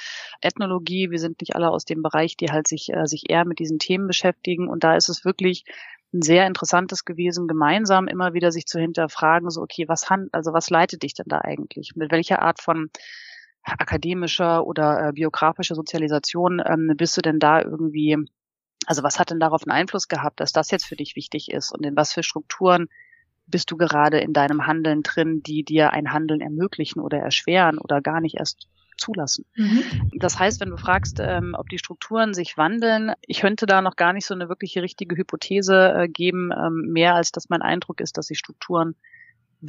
Ethnologie, 0.41 1.11
wir 1.11 1.19
sind 1.19 1.41
nicht 1.41 1.55
alle 1.55 1.69
aus 1.69 1.85
dem 1.85 2.01
Bereich, 2.01 2.37
die 2.37 2.51
halt 2.51 2.67
sich, 2.67 2.93
äh, 2.93 3.07
sich 3.07 3.29
eher 3.29 3.45
mit 3.45 3.59
diesen 3.59 3.79
Themen 3.79 4.07
beschäftigen. 4.07 4.69
Und 4.69 4.83
da 4.83 4.95
ist 4.95 5.09
es 5.09 5.25
wirklich 5.25 5.65
ein 6.13 6.21
sehr 6.21 6.47
interessantes 6.47 7.03
gewesen, 7.03 7.47
gemeinsam 7.47 8.07
immer 8.07 8.33
wieder 8.33 8.51
sich 8.51 8.65
zu 8.65 8.79
hinterfragen, 8.79 9.49
so, 9.49 9.61
okay, 9.61 9.87
was 9.87 10.09
hand, 10.09 10.33
also 10.33 10.53
was 10.53 10.69
leitet 10.69 11.03
dich 11.03 11.13
denn 11.13 11.25
da 11.27 11.39
eigentlich? 11.39 11.95
Mit 11.95 12.11
welcher 12.11 12.41
Art 12.41 12.61
von 12.61 12.89
akademischer 13.63 14.65
oder 14.65 15.09
äh, 15.09 15.11
biografischer 15.13 15.75
Sozialisation 15.75 16.61
ähm, 16.65 16.93
bist 16.95 17.17
du 17.17 17.21
denn 17.21 17.39
da 17.39 17.61
irgendwie, 17.61 18.17
also 18.85 19.03
was 19.03 19.19
hat 19.19 19.31
denn 19.31 19.39
darauf 19.39 19.63
einen 19.63 19.77
Einfluss 19.77 20.07
gehabt, 20.07 20.39
dass 20.39 20.53
das 20.53 20.71
jetzt 20.71 20.85
für 20.85 20.95
dich 20.95 21.15
wichtig 21.15 21.51
ist 21.51 21.71
und 21.71 21.83
in 21.85 21.95
was 21.95 22.13
für 22.13 22.23
Strukturen 22.23 22.87
bist 23.47 23.71
du 23.71 23.77
gerade 23.77 24.19
in 24.19 24.33
deinem 24.33 24.65
Handeln 24.67 25.03
drin, 25.03 25.41
die 25.43 25.63
dir 25.63 25.93
ein 25.93 26.11
Handeln 26.11 26.41
ermöglichen 26.41 26.99
oder 26.99 27.19
erschweren 27.19 27.77
oder 27.77 28.01
gar 28.01 28.21
nicht 28.21 28.35
erst 28.35 28.67
zulassen. 28.97 29.45
Mhm. 29.55 29.83
Das 30.13 30.39
heißt, 30.39 30.61
wenn 30.61 30.69
du 30.69 30.77
fragst, 30.77 31.19
ähm, 31.19 31.55
ob 31.57 31.69
die 31.69 31.77
Strukturen 31.77 32.33
sich 32.33 32.57
wandeln, 32.57 33.13
ich 33.21 33.41
könnte 33.41 33.65
da 33.65 33.81
noch 33.81 33.95
gar 33.95 34.13
nicht 34.13 34.25
so 34.25 34.33
eine 34.33 34.49
wirkliche 34.49 34.81
richtige 34.81 35.17
Hypothese 35.17 35.93
äh, 35.95 36.07
geben, 36.07 36.51
ähm, 36.51 36.91
mehr 36.91 37.15
als 37.15 37.31
dass 37.31 37.49
mein 37.49 37.61
Eindruck 37.61 37.99
ist, 37.99 38.17
dass 38.17 38.27
die 38.27 38.35
Strukturen 38.35 38.95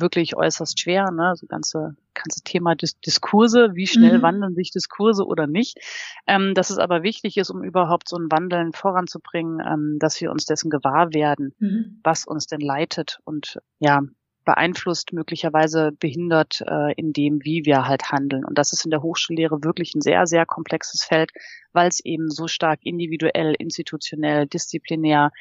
wirklich 0.01 0.37
äußerst 0.37 0.81
schwer, 0.81 1.11
ne? 1.11 1.33
So 1.37 1.47
ganze 1.47 1.97
ganze 2.15 2.43
Thema 2.43 2.75
Dis 2.75 2.99
Diskurse, 3.01 3.71
wie 3.75 3.87
schnell 3.87 4.19
mhm. 4.19 4.23
wandeln 4.23 4.55
sich 4.55 4.71
Diskurse 4.71 5.25
oder 5.25 5.47
nicht. 5.47 5.79
Ähm, 6.27 6.55
dass 6.55 6.71
es 6.71 6.79
aber 6.79 7.03
wichtig 7.03 7.37
ist, 7.37 7.51
um 7.51 7.63
überhaupt 7.63 8.09
so 8.09 8.17
ein 8.17 8.31
Wandeln 8.31 8.73
voranzubringen, 8.73 9.61
ähm, 9.61 9.97
dass 9.99 10.21
wir 10.21 10.31
uns 10.31 10.47
dessen 10.47 10.71
gewahr 10.71 11.13
werden, 11.13 11.55
mhm. 11.59 12.01
was 12.03 12.27
uns 12.27 12.47
denn 12.47 12.61
leitet 12.61 13.19
und 13.25 13.61
ja 13.79 14.01
beeinflusst, 14.47 15.13
möglicherweise 15.13 15.93
behindert 15.93 16.63
äh, 16.67 16.95
in 16.95 17.13
dem, 17.13 17.45
wie 17.45 17.67
wir 17.67 17.87
halt 17.87 18.11
handeln. 18.11 18.45
Und 18.45 18.57
das 18.57 18.73
ist 18.73 18.87
in 18.87 18.91
der 18.91 19.03
Hochschullehre 19.03 19.63
wirklich 19.63 19.95
ein 19.95 20.01
sehr, 20.01 20.27
sehr 20.27 20.47
komplexes 20.47 21.05
Feld, 21.05 21.33
weil 21.73 21.89
es 21.89 22.01
eben 22.03 22.31
so 22.31 22.47
stark 22.47 22.81
individuell, 22.83 23.55
institutionell, 23.59 24.47
disziplinär 24.47 25.33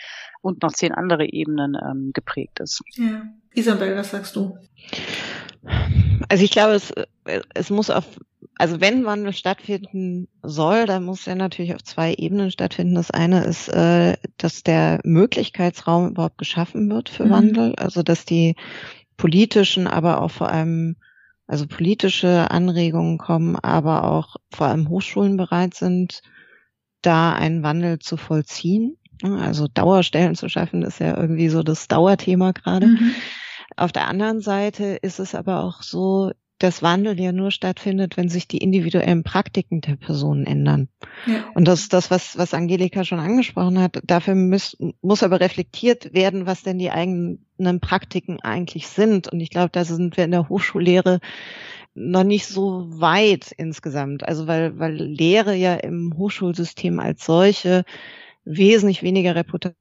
und 0.42 0.64
noch 0.64 0.74
zehn 0.74 0.92
andere 0.92 1.26
Ebenen 1.26 1.78
ähm, 1.82 2.12
geprägt 2.14 2.60
ist. 2.60 2.82
Ja. 2.96 3.22
Isabel, 3.54 3.96
was 3.96 4.12
sagst 4.12 4.36
du? 4.36 4.58
Also 6.28 6.44
ich 6.44 6.52
glaube, 6.52 6.74
es, 6.74 6.92
es 7.54 7.70
muss 7.70 7.90
auf, 7.90 8.06
also 8.58 8.80
wenn 8.80 9.06
Wandel 9.06 9.34
stattfinden 9.34 10.28
soll, 10.42 10.86
dann 10.86 11.04
muss 11.04 11.28
er 11.28 11.36
natürlich 11.36 11.74
auf 11.76 11.84
zwei 11.84 12.14
Ebenen 12.14 12.52
stattfinden. 12.52 12.96
Das 12.96 13.12
eine 13.12 13.44
ist, 13.44 13.68
äh, 13.68 14.16
dass 14.38 14.64
der 14.64 15.02
Möglichkeitsraum 15.04 16.10
überhaupt 16.10 16.38
geschaffen 16.38 16.90
wird 16.90 17.10
für 17.10 17.26
mhm. 17.26 17.32
Wandel, 17.32 17.76
also 17.76 18.02
dass 18.02 18.26
die 18.26 18.56
politischen, 19.18 19.88
aber 19.88 20.22
auch 20.22 20.32
vor 20.32 20.50
allem 20.50 20.96
also 21.48 21.68
politische 21.68 22.50
Anregungen 22.50 23.18
kommen, 23.18 23.56
aber 23.58 24.06
auch 24.06 24.38
vor 24.52 24.68
allem 24.68 24.90
Hochschulen 24.90 25.38
bereit 25.38 25.76
sind, 25.76 26.22
da 27.02 27.34
einen 27.34 27.62
Wandel 27.62 28.00
zu 28.00 28.18
vollziehen. 28.18 28.98
Also 29.22 29.68
Dauerstellen 29.68 30.36
zu 30.36 30.50
schaffen, 30.50 30.82
ist 30.82 31.00
ja 31.00 31.16
irgendwie 31.16 31.50
so 31.50 31.64
das 31.64 31.88
Dauerthema 31.88 32.52
gerade. 32.52 32.88
Mhm. 32.88 33.12
Auf 33.78 33.92
der 33.92 34.08
anderen 34.08 34.42
Seite 34.42 34.98
ist 35.02 35.20
es 35.20 35.36
aber 35.36 35.64
auch 35.64 35.84
so, 35.84 36.32
dass 36.60 36.82
Wandel 36.82 37.20
ja 37.20 37.32
nur 37.32 37.52
stattfindet, 37.52 38.16
wenn 38.16 38.30
sich 38.30 38.48
die 38.48 38.60
individuellen 38.60 39.24
Praktiken 39.24 39.82
der 39.82 39.98
Personen 39.98 40.46
ändern. 40.46 40.88
Ja. 41.26 41.44
Und 41.54 41.68
das 41.68 41.82
ist 41.82 41.94
das, 41.94 42.10
was, 42.10 42.38
was 42.38 42.54
Angelika 42.54 43.04
schon 43.04 43.20
angesprochen 43.20 43.80
hat. 43.80 44.02
Dafür 44.06 44.36
muss, 44.36 44.78
muss 45.02 45.24
aber 45.24 45.42
reflektiert 45.42 46.14
werden, 46.14 46.46
was 46.46 46.64
denn 46.64 46.80
die 46.80 46.92
eigenen 46.92 47.80
Praktiken 47.82 48.40
eigentlich 48.42 48.88
sind. 48.88 49.28
Und 49.28 49.42
ich 49.42 49.50
glaube, 49.50 49.70
da 49.72 49.84
sind 49.84 50.16
wir 50.16 50.24
in 50.24 50.32
der 50.32 50.48
Hochschullehre 50.48 51.20
noch 51.94 52.24
nicht 52.24 52.48
so 52.48 52.86
weit 52.90 53.52
insgesamt. 53.52 54.24
Also 54.26 54.48
weil, 54.48 54.80
weil 54.80 54.96
Lehre 54.96 55.56
ja 55.56 55.76
im 55.76 56.14
Hochschulsystem 56.18 57.00
als 57.00 57.26
solche 57.26 57.84
wesentlich 58.46 59.04
weniger 59.04 59.36
Reputation, 59.36 59.76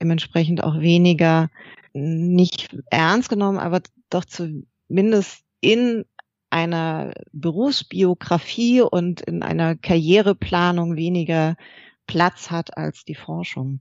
dementsprechend 0.00 0.62
auch 0.62 0.80
weniger 0.80 1.50
nicht 1.92 2.76
ernst 2.90 3.28
genommen, 3.28 3.58
aber 3.58 3.80
doch 4.10 4.24
zumindest 4.24 5.42
in 5.60 6.04
einer 6.50 7.12
Berufsbiografie 7.32 8.82
und 8.82 9.20
in 9.20 9.42
einer 9.42 9.76
Karriereplanung 9.76 10.96
weniger 10.96 11.56
Platz 12.06 12.50
hat 12.50 12.76
als 12.76 13.04
die 13.04 13.14
Forschung. 13.14 13.80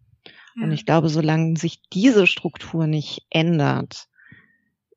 Und 0.55 0.71
ich 0.71 0.85
glaube, 0.85 1.09
solange 1.09 1.57
sich 1.57 1.81
diese 1.91 2.27
Struktur 2.27 2.87
nicht 2.87 3.25
ändert, 3.29 4.07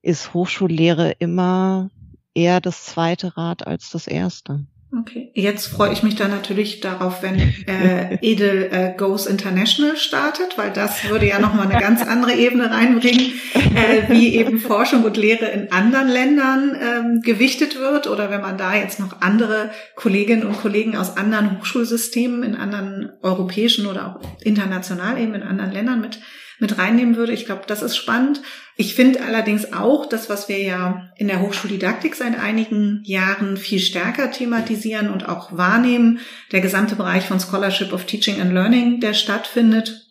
ist 0.03 0.33
Hochschullehre 0.33 1.11
immer 1.19 1.91
eher 2.33 2.61
das 2.61 2.85
zweite 2.85 3.37
Rad 3.37 3.67
als 3.67 3.91
das 3.91 4.07
erste. 4.07 4.67
Okay, 4.91 5.31
jetzt 5.35 5.67
freue 5.67 5.93
ich 5.93 6.03
mich 6.03 6.17
dann 6.17 6.31
natürlich 6.31 6.81
darauf, 6.81 7.23
wenn 7.23 7.39
äh, 7.67 8.17
Edel 8.23 8.71
äh, 8.73 8.95
Goes 8.97 9.27
International 9.27 9.99
startet, 9.99 10.57
weil 10.57 10.73
das 10.73 11.11
würde 11.11 11.27
ja 11.29 11.39
nochmal 11.39 11.71
eine 11.71 11.79
ganz 11.79 12.03
andere 12.03 12.33
Ebene 12.33 12.71
reinbringen, 12.71 13.35
äh, 13.55 14.09
wie 14.09 14.35
eben 14.35 14.59
Forschung 14.59 15.05
und 15.05 15.19
Lehre 15.19 15.45
in 15.45 15.71
anderen 15.73 16.09
Ländern 16.09 16.75
ähm, 16.81 17.21
gewichtet 17.21 17.79
wird 17.79 18.07
oder 18.07 18.31
wenn 18.31 18.41
man 18.41 18.57
da 18.57 18.75
jetzt 18.75 18.99
noch 18.99 19.21
andere 19.21 19.71
Kolleginnen 19.95 20.45
und 20.45 20.59
Kollegen 20.59 20.97
aus 20.97 21.19
anderen 21.19 21.59
Hochschulsystemen 21.59 22.43
in 22.43 22.55
anderen 22.55 23.11
europäischen 23.21 23.87
oder 23.87 24.07
auch 24.17 24.43
international 24.43 25.21
eben 25.21 25.35
in 25.35 25.43
anderen 25.43 25.73
Ländern 25.73 26.01
mit 26.01 26.19
mit 26.59 26.79
reinnehmen 26.79 27.17
würde. 27.17 27.33
Ich 27.33 27.47
glaube, 27.47 27.63
das 27.67 27.83
ist 27.83 27.97
spannend. 27.97 28.41
Ich 28.77 28.95
finde 28.95 29.25
allerdings 29.25 29.73
auch, 29.73 30.07
das, 30.07 30.29
was 30.29 30.49
wir 30.49 30.61
ja 30.63 31.11
in 31.17 31.29
der 31.29 31.41
Hochschuldidaktik 31.41 32.15
seit 32.15 32.39
einigen 32.39 33.03
Jahren 33.05 33.57
viel 33.57 33.81
stärker 33.81 34.31
thematisieren 34.31 35.11
und 35.11 35.29
auch 35.29 35.57
wahrnehmen, 35.57 36.21
der 36.53 36.61
gesamte 36.61 36.97
Bereich 36.97 37.27
von 37.27 37.41
Scholarship 37.41 37.93
of 37.93 38.05
Teaching 38.05 38.41
and 38.41 38.53
Learning, 38.53 39.01
der 39.01 39.15
stattfindet, 39.15 40.09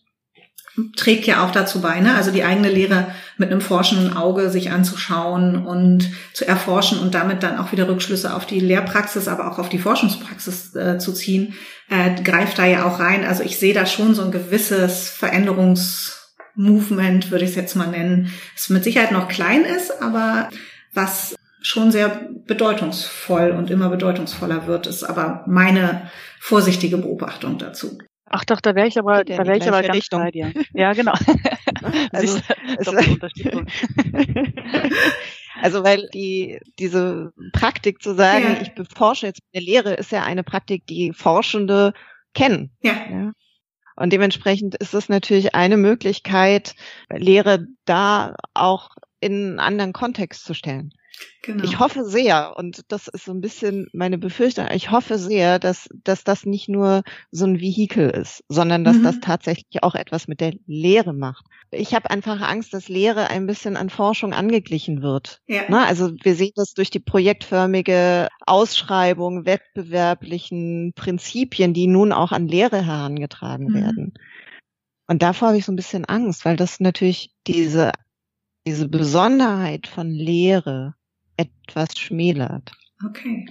trägt 0.95 1.25
ja 1.25 1.43
auch 1.43 1.51
dazu 1.51 1.81
bei, 1.81 1.99
ne? 2.01 2.13
also 2.13 2.29
die 2.29 2.43
eigene 2.43 2.69
Lehre 2.69 3.07
mit 3.37 3.49
einem 3.49 3.61
forschenden 3.61 4.15
Auge 4.15 4.51
sich 4.51 4.69
anzuschauen 4.69 5.65
und 5.65 6.09
zu 6.33 6.47
erforschen 6.47 6.99
und 6.99 7.15
damit 7.15 7.41
dann 7.41 7.57
auch 7.57 7.71
wieder 7.71 7.87
Rückschlüsse 7.87 8.35
auf 8.35 8.45
die 8.45 8.59
Lehrpraxis, 8.59 9.27
aber 9.27 9.51
auch 9.51 9.57
auf 9.57 9.69
die 9.69 9.79
Forschungspraxis 9.79 10.75
äh, 10.75 10.99
zu 10.99 11.13
ziehen, 11.13 11.55
äh, 11.89 12.21
greift 12.21 12.59
da 12.59 12.65
ja 12.65 12.85
auch 12.85 12.99
rein. 12.99 13.25
Also 13.25 13.43
ich 13.43 13.57
sehe 13.57 13.73
da 13.73 13.87
schon 13.87 14.13
so 14.13 14.23
ein 14.23 14.31
gewisses 14.31 15.09
Veränderungs 15.09 16.16
Movement, 16.57 17.31
würde 17.31 17.45
ich 17.45 17.51
es 17.51 17.55
jetzt 17.55 17.75
mal 17.75 17.87
nennen, 17.87 18.33
es 18.55 18.69
mit 18.69 18.83
Sicherheit 18.83 19.11
noch 19.11 19.27
klein 19.27 19.63
ist, 19.63 20.01
aber 20.01 20.49
was 20.93 21.35
schon 21.61 21.91
sehr 21.91 22.27
bedeutungsvoll 22.45 23.51
und 23.51 23.69
immer 23.71 23.89
bedeutungsvoller 23.89 24.67
wird, 24.67 24.87
ist 24.87 25.03
aber 25.03 25.43
meine 25.47 26.09
vorsichtige 26.39 26.97
Beobachtung 26.97 27.57
dazu. 27.57 27.97
Ach 28.29 28.43
doch, 28.43 28.59
da 28.59 28.75
wäre 28.75 28.87
ich 28.87 28.99
aber, 28.99 29.23
da 29.23 29.37
wäre 29.45 29.57
ich 29.57 29.67
aber 29.67 29.81
ganz 29.81 29.95
Richtung. 29.95 30.19
bei 30.21 30.31
dir. 30.31 30.51
Ja, 30.73 30.91
genau. 30.93 31.13
also, 32.11 32.39
Also 35.61 35.83
weil 35.83 36.07
die 36.13 36.59
diese 36.77 37.31
Praktik 37.53 38.01
zu 38.01 38.13
sagen, 38.13 38.45
Ja. 38.45 38.61
ich 38.61 38.73
beforsche 38.75 39.27
jetzt 39.27 39.41
eine 39.53 39.63
Lehre, 39.63 39.93
ist 39.93 40.11
ja 40.11 40.23
eine 40.23 40.43
Praktik, 40.43 40.85
die 40.87 41.13
Forschende 41.13 41.93
kennen. 42.33 42.71
Ja. 42.81 42.93
Ja. 43.09 43.31
Und 43.97 44.13
dementsprechend 44.13 44.75
ist 44.75 44.93
es 44.93 45.09
natürlich 45.09 45.55
eine 45.55 45.75
Möglichkeit, 45.75 46.75
Lehre 47.09 47.65
da 47.85 48.35
auch 48.53 48.91
in 49.19 49.33
einen 49.33 49.59
anderen 49.59 49.93
Kontext 49.93 50.45
zu 50.45 50.53
stellen. 50.53 50.93
Genau. 51.43 51.63
Ich 51.63 51.79
hoffe 51.79 52.03
sehr, 52.03 52.55
und 52.57 52.91
das 52.91 53.07
ist 53.07 53.23
so 53.23 53.31
ein 53.31 53.39
bisschen 53.39 53.87
meine 53.93 54.17
Befürchtung, 54.17 54.67
ich 54.73 54.91
hoffe 54.91 55.17
sehr, 55.17 55.59
dass, 55.59 55.87
dass 56.03 56.25
das 56.25 56.45
nicht 56.45 56.67
nur 56.67 57.03
so 57.31 57.45
ein 57.45 57.61
Vehikel 57.61 58.09
ist, 58.09 58.43
sondern 58.49 58.83
dass 58.83 58.97
Mhm. 58.97 59.03
das 59.03 59.19
tatsächlich 59.21 59.81
auch 59.81 59.95
etwas 59.95 60.27
mit 60.27 60.41
der 60.41 60.53
Lehre 60.65 61.13
macht. 61.13 61.45
Ich 61.71 61.93
habe 61.95 62.09
einfach 62.09 62.41
Angst, 62.41 62.73
dass 62.73 62.89
Lehre 62.89 63.29
ein 63.29 63.45
bisschen 63.47 63.77
an 63.77 63.89
Forschung 63.89 64.33
angeglichen 64.33 65.01
wird. 65.01 65.41
ja. 65.47 65.69
Ne? 65.69 65.85
Also 65.85 66.11
wir 66.21 66.35
sehen 66.35 66.51
das 66.55 66.73
durch 66.73 66.89
die 66.89 66.99
projektförmige 66.99 68.27
Ausschreibung 68.45 69.45
wettbewerblichen 69.45 70.91
Prinzipien, 70.95 71.73
die 71.73 71.87
nun 71.87 72.11
auch 72.11 72.31
an 72.33 72.47
Lehre 72.47 72.85
herangetragen 72.85 73.67
Mhm. 73.67 73.73
werden. 73.73 74.13
Und 75.07 75.21
davor 75.21 75.49
habe 75.49 75.57
ich 75.57 75.65
so 75.65 75.71
ein 75.71 75.77
bisschen 75.77 76.03
Angst, 76.05 76.43
weil 76.43 76.57
das 76.57 76.81
natürlich 76.81 77.31
diese, 77.47 77.93
diese 78.67 78.89
Besonderheit 78.89 79.87
von 79.87 80.09
Lehre 80.09 80.95
etwas 81.37 81.97
schmälert. 81.97 82.71
Okay. 83.05 83.45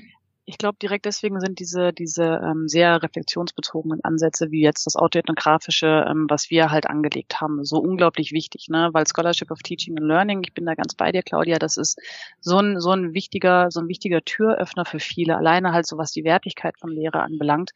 Ich 0.48 0.58
glaube, 0.58 0.78
direkt 0.80 1.06
deswegen 1.06 1.40
sind 1.40 1.58
diese, 1.58 1.92
diese 1.92 2.22
ähm, 2.22 2.68
sehr 2.68 3.02
reflexionsbezogenen 3.02 4.04
Ansätze, 4.04 4.52
wie 4.52 4.62
jetzt 4.62 4.86
das 4.86 4.94
autoethnographische, 4.94 6.06
ähm, 6.08 6.26
was 6.28 6.50
wir 6.50 6.70
halt 6.70 6.86
angelegt 6.86 7.40
haben, 7.40 7.64
so 7.64 7.78
unglaublich 7.78 8.30
wichtig, 8.30 8.68
ne? 8.68 8.90
Weil 8.92 9.06
Scholarship 9.08 9.50
of 9.50 9.58
Teaching 9.58 9.98
and 9.98 10.06
Learning, 10.06 10.42
ich 10.44 10.54
bin 10.54 10.64
da 10.64 10.74
ganz 10.74 10.94
bei 10.94 11.10
dir, 11.10 11.24
Claudia, 11.24 11.58
das 11.58 11.76
ist 11.76 11.98
so 12.40 12.58
ein, 12.58 12.78
so 12.78 12.92
ein 12.92 13.12
wichtiger, 13.12 13.72
so 13.72 13.80
ein 13.80 13.88
wichtiger 13.88 14.24
Türöffner 14.24 14.84
für 14.84 15.00
viele, 15.00 15.36
alleine 15.36 15.72
halt 15.72 15.84
so 15.84 15.98
was 15.98 16.12
die 16.12 16.22
Wertigkeit 16.22 16.78
von 16.78 16.90
Lehre 16.90 17.22
anbelangt. 17.22 17.72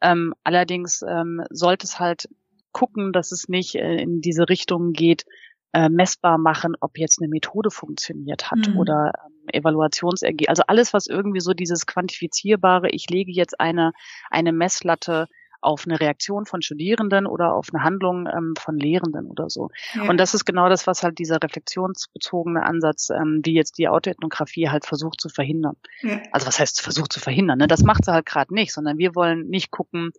Ähm, 0.00 0.32
allerdings 0.44 1.02
ähm, 1.02 1.42
sollte 1.50 1.86
es 1.86 1.98
halt 1.98 2.28
gucken, 2.70 3.12
dass 3.12 3.32
es 3.32 3.48
nicht 3.48 3.74
äh, 3.74 3.96
in 3.96 4.20
diese 4.20 4.48
Richtung 4.48 4.92
geht, 4.92 5.24
äh, 5.72 5.88
messbar 5.88 6.38
machen, 6.38 6.76
ob 6.80 6.98
jetzt 6.98 7.20
eine 7.20 7.28
Methode 7.28 7.70
funktioniert 7.72 8.50
hat 8.52 8.68
Mhm. 8.68 8.76
oder 8.76 9.12
Evaluationsergebnisse. 9.52 10.50
Also 10.50 10.62
alles, 10.66 10.92
was 10.92 11.06
irgendwie 11.06 11.40
so 11.40 11.52
dieses 11.52 11.86
quantifizierbare, 11.86 12.90
ich 12.90 13.08
lege 13.10 13.32
jetzt 13.32 13.58
eine, 13.60 13.92
eine 14.30 14.52
Messlatte 14.52 15.28
auf 15.62 15.86
eine 15.86 16.00
Reaktion 16.00 16.44
von 16.44 16.60
Studierenden 16.60 17.26
oder 17.26 17.54
auf 17.54 17.68
eine 17.72 17.84
Handlung 17.84 18.26
ähm, 18.26 18.54
von 18.58 18.76
Lehrenden 18.76 19.26
oder 19.26 19.48
so. 19.48 19.70
Ja. 19.94 20.08
Und 20.10 20.18
das 20.18 20.34
ist 20.34 20.44
genau 20.44 20.68
das, 20.68 20.86
was 20.86 21.02
halt 21.02 21.18
dieser 21.18 21.40
reflexionsbezogene 21.40 22.64
Ansatz, 22.64 23.10
ähm, 23.10 23.40
wie 23.44 23.54
jetzt 23.54 23.78
die 23.78 23.88
Autoethnographie 23.88 24.68
halt 24.68 24.84
versucht 24.84 25.20
zu 25.20 25.28
verhindern. 25.28 25.76
ja. 26.00 26.20
Also 26.32 26.48
was 26.48 26.58
heißt 26.58 26.82
versucht 26.82 27.12
zu 27.12 27.20
verhindern? 27.20 27.58
Ne? 27.58 27.68
Das 27.68 27.84
macht 27.84 28.04
sie 28.04 28.12
halt 28.12 28.26
gerade 28.26 28.52
nicht, 28.52 28.72
sondern 28.72 28.98
wir 28.98 29.14
wollen 29.14 29.46
nicht 29.48 29.70
gucken, 29.70 30.10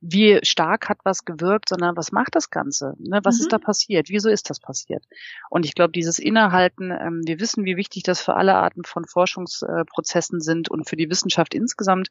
wie 0.00 0.38
stark 0.42 0.88
hat 0.88 0.98
was 1.04 1.24
gewirkt, 1.24 1.68
sondern 1.68 1.96
was 1.96 2.12
macht 2.12 2.34
das 2.36 2.50
Ganze? 2.50 2.94
Ne? 2.98 3.20
Was 3.24 3.36
Mhm. 3.36 3.42
ist 3.42 3.52
da 3.52 3.58
passiert? 3.58 4.08
Wieso 4.08 4.28
ist 4.28 4.48
das 4.48 4.60
passiert? 4.60 5.04
Und 5.50 5.66
ich 5.66 5.74
glaube, 5.74 5.90
dieses 5.92 6.18
Innehalten, 6.20 6.90
ähm, 6.92 7.22
wir 7.26 7.40
wissen, 7.40 7.64
wie 7.64 7.76
wichtig 7.76 8.04
das 8.04 8.20
für 8.20 8.34
alle 8.34 8.54
Arten 8.54 8.84
von 8.84 9.04
Forschungsprozessen 9.06 10.40
sind 10.40 10.70
und 10.70 10.88
für 10.88 10.96
die 10.96 11.10
Wissenschaft 11.10 11.52
insgesamt. 11.52 12.08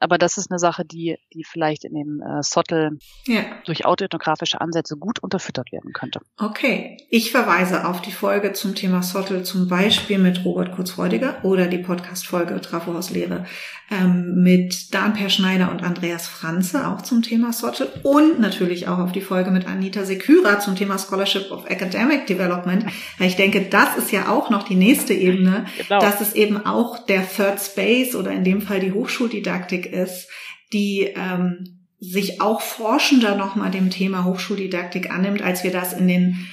Aber 0.00 0.18
das 0.18 0.36
ist 0.36 0.50
eine 0.50 0.58
Sache, 0.58 0.84
die, 0.84 1.16
die 1.32 1.44
vielleicht 1.44 1.84
in 1.84 1.94
dem 1.94 2.20
äh, 2.20 2.42
Sottel 2.42 2.98
ja. 3.26 3.42
durch 3.64 3.84
autoethnografische 3.86 4.60
Ansätze 4.60 4.96
gut 4.96 5.20
unterfüttert 5.20 5.70
werden 5.70 5.92
könnte. 5.92 6.20
Okay, 6.38 6.96
ich 7.08 7.30
verweise 7.30 7.86
auf 7.86 8.02
die 8.02 8.12
Folge 8.12 8.52
zum 8.52 8.74
Thema 8.74 9.02
Sottel, 9.02 9.44
zum 9.44 9.68
Beispiel 9.68 10.18
mit 10.18 10.44
Robert 10.44 10.72
Kurzfreudiger 10.72 11.44
oder 11.44 11.68
die 11.68 11.78
Podcast-Folge 11.78 12.60
Trafohauslehre 12.60 13.46
ähm, 13.90 14.42
mit 14.42 14.92
Dan 14.92 15.12
Per 15.14 15.30
Schneider 15.30 15.70
und 15.70 15.82
Andreas 15.84 16.26
Franze, 16.26 16.88
auch 16.88 17.02
zum 17.02 17.22
Thema 17.22 17.27
Sottel 17.52 17.88
und 18.02 18.40
natürlich 18.40 18.88
auch 18.88 18.98
auf 18.98 19.12
die 19.12 19.20
Folge 19.20 19.50
mit 19.50 19.66
Anita 19.66 20.04
Seküra 20.04 20.60
zum 20.60 20.76
Thema 20.76 20.98
Scholarship 20.98 21.50
of 21.50 21.66
Academic 21.68 22.26
Development. 22.26 22.84
Weil 23.18 23.28
ich 23.28 23.36
denke, 23.36 23.62
das 23.62 23.96
ist 23.96 24.12
ja 24.12 24.28
auch 24.28 24.50
noch 24.50 24.62
die 24.62 24.74
nächste 24.74 25.14
Ebene, 25.14 25.66
Genau. 25.76 26.00
dass 26.00 26.20
es 26.20 26.34
eben 26.34 26.64
auch 26.64 27.04
der 27.06 27.28
Third 27.28 27.60
Space 27.60 28.14
oder 28.14 28.30
in 28.32 28.44
dem 28.44 28.62
Fall 28.62 28.80
die 28.80 28.92
Hochschuldidaktik 28.92 29.86
ist, 29.92 30.28
die 30.72 31.12
ähm, 31.16 31.78
sich 32.00 32.40
auch 32.40 32.60
forschender 32.60 33.34
nochmal 33.34 33.70
dem 33.70 33.90
Thema 33.90 34.24
Hochschuldidaktik 34.24 35.10
annimmt, 35.10 35.42
als 35.42 35.64
wir 35.64 35.72
das 35.72 35.92
in 35.92 36.06
den 36.06 36.46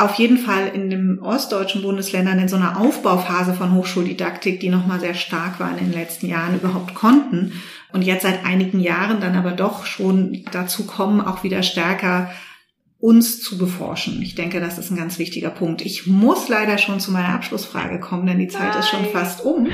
auf 0.00 0.14
jeden 0.14 0.38
Fall 0.38 0.68
in 0.68 0.90
den 0.90 1.18
ostdeutschen 1.20 1.82
Bundesländern 1.82 2.38
in 2.38 2.48
so 2.48 2.56
einer 2.56 2.80
Aufbauphase 2.80 3.54
von 3.54 3.74
Hochschuldidaktik, 3.74 4.60
die 4.60 4.68
nochmal 4.68 5.00
sehr 5.00 5.14
stark 5.14 5.60
war 5.60 5.70
in 5.70 5.78
den 5.78 5.92
letzten 5.92 6.26
Jahren, 6.26 6.56
überhaupt 6.56 6.94
konnten. 6.94 7.52
Und 7.92 8.02
jetzt 8.02 8.22
seit 8.22 8.44
einigen 8.44 8.80
Jahren 8.80 9.20
dann 9.20 9.36
aber 9.36 9.52
doch 9.52 9.84
schon 9.84 10.44
dazu 10.52 10.86
kommen, 10.86 11.20
auch 11.20 11.42
wieder 11.42 11.62
stärker 11.62 12.30
uns 13.00 13.40
zu 13.40 13.56
beforschen. 13.56 14.20
Ich 14.20 14.34
denke, 14.34 14.60
das 14.60 14.76
ist 14.76 14.90
ein 14.90 14.96
ganz 14.96 15.18
wichtiger 15.18 15.48
Punkt. 15.48 15.80
Ich 15.80 16.06
muss 16.06 16.48
leider 16.48 16.76
schon 16.76 17.00
zu 17.00 17.10
meiner 17.10 17.30
Abschlussfrage 17.30 17.98
kommen, 17.98 18.26
denn 18.26 18.38
die 18.38 18.48
Zeit 18.48 18.76
ist 18.76 18.90
schon 18.90 19.02
Nein. 19.02 19.10
fast 19.10 19.42
um. 19.42 19.66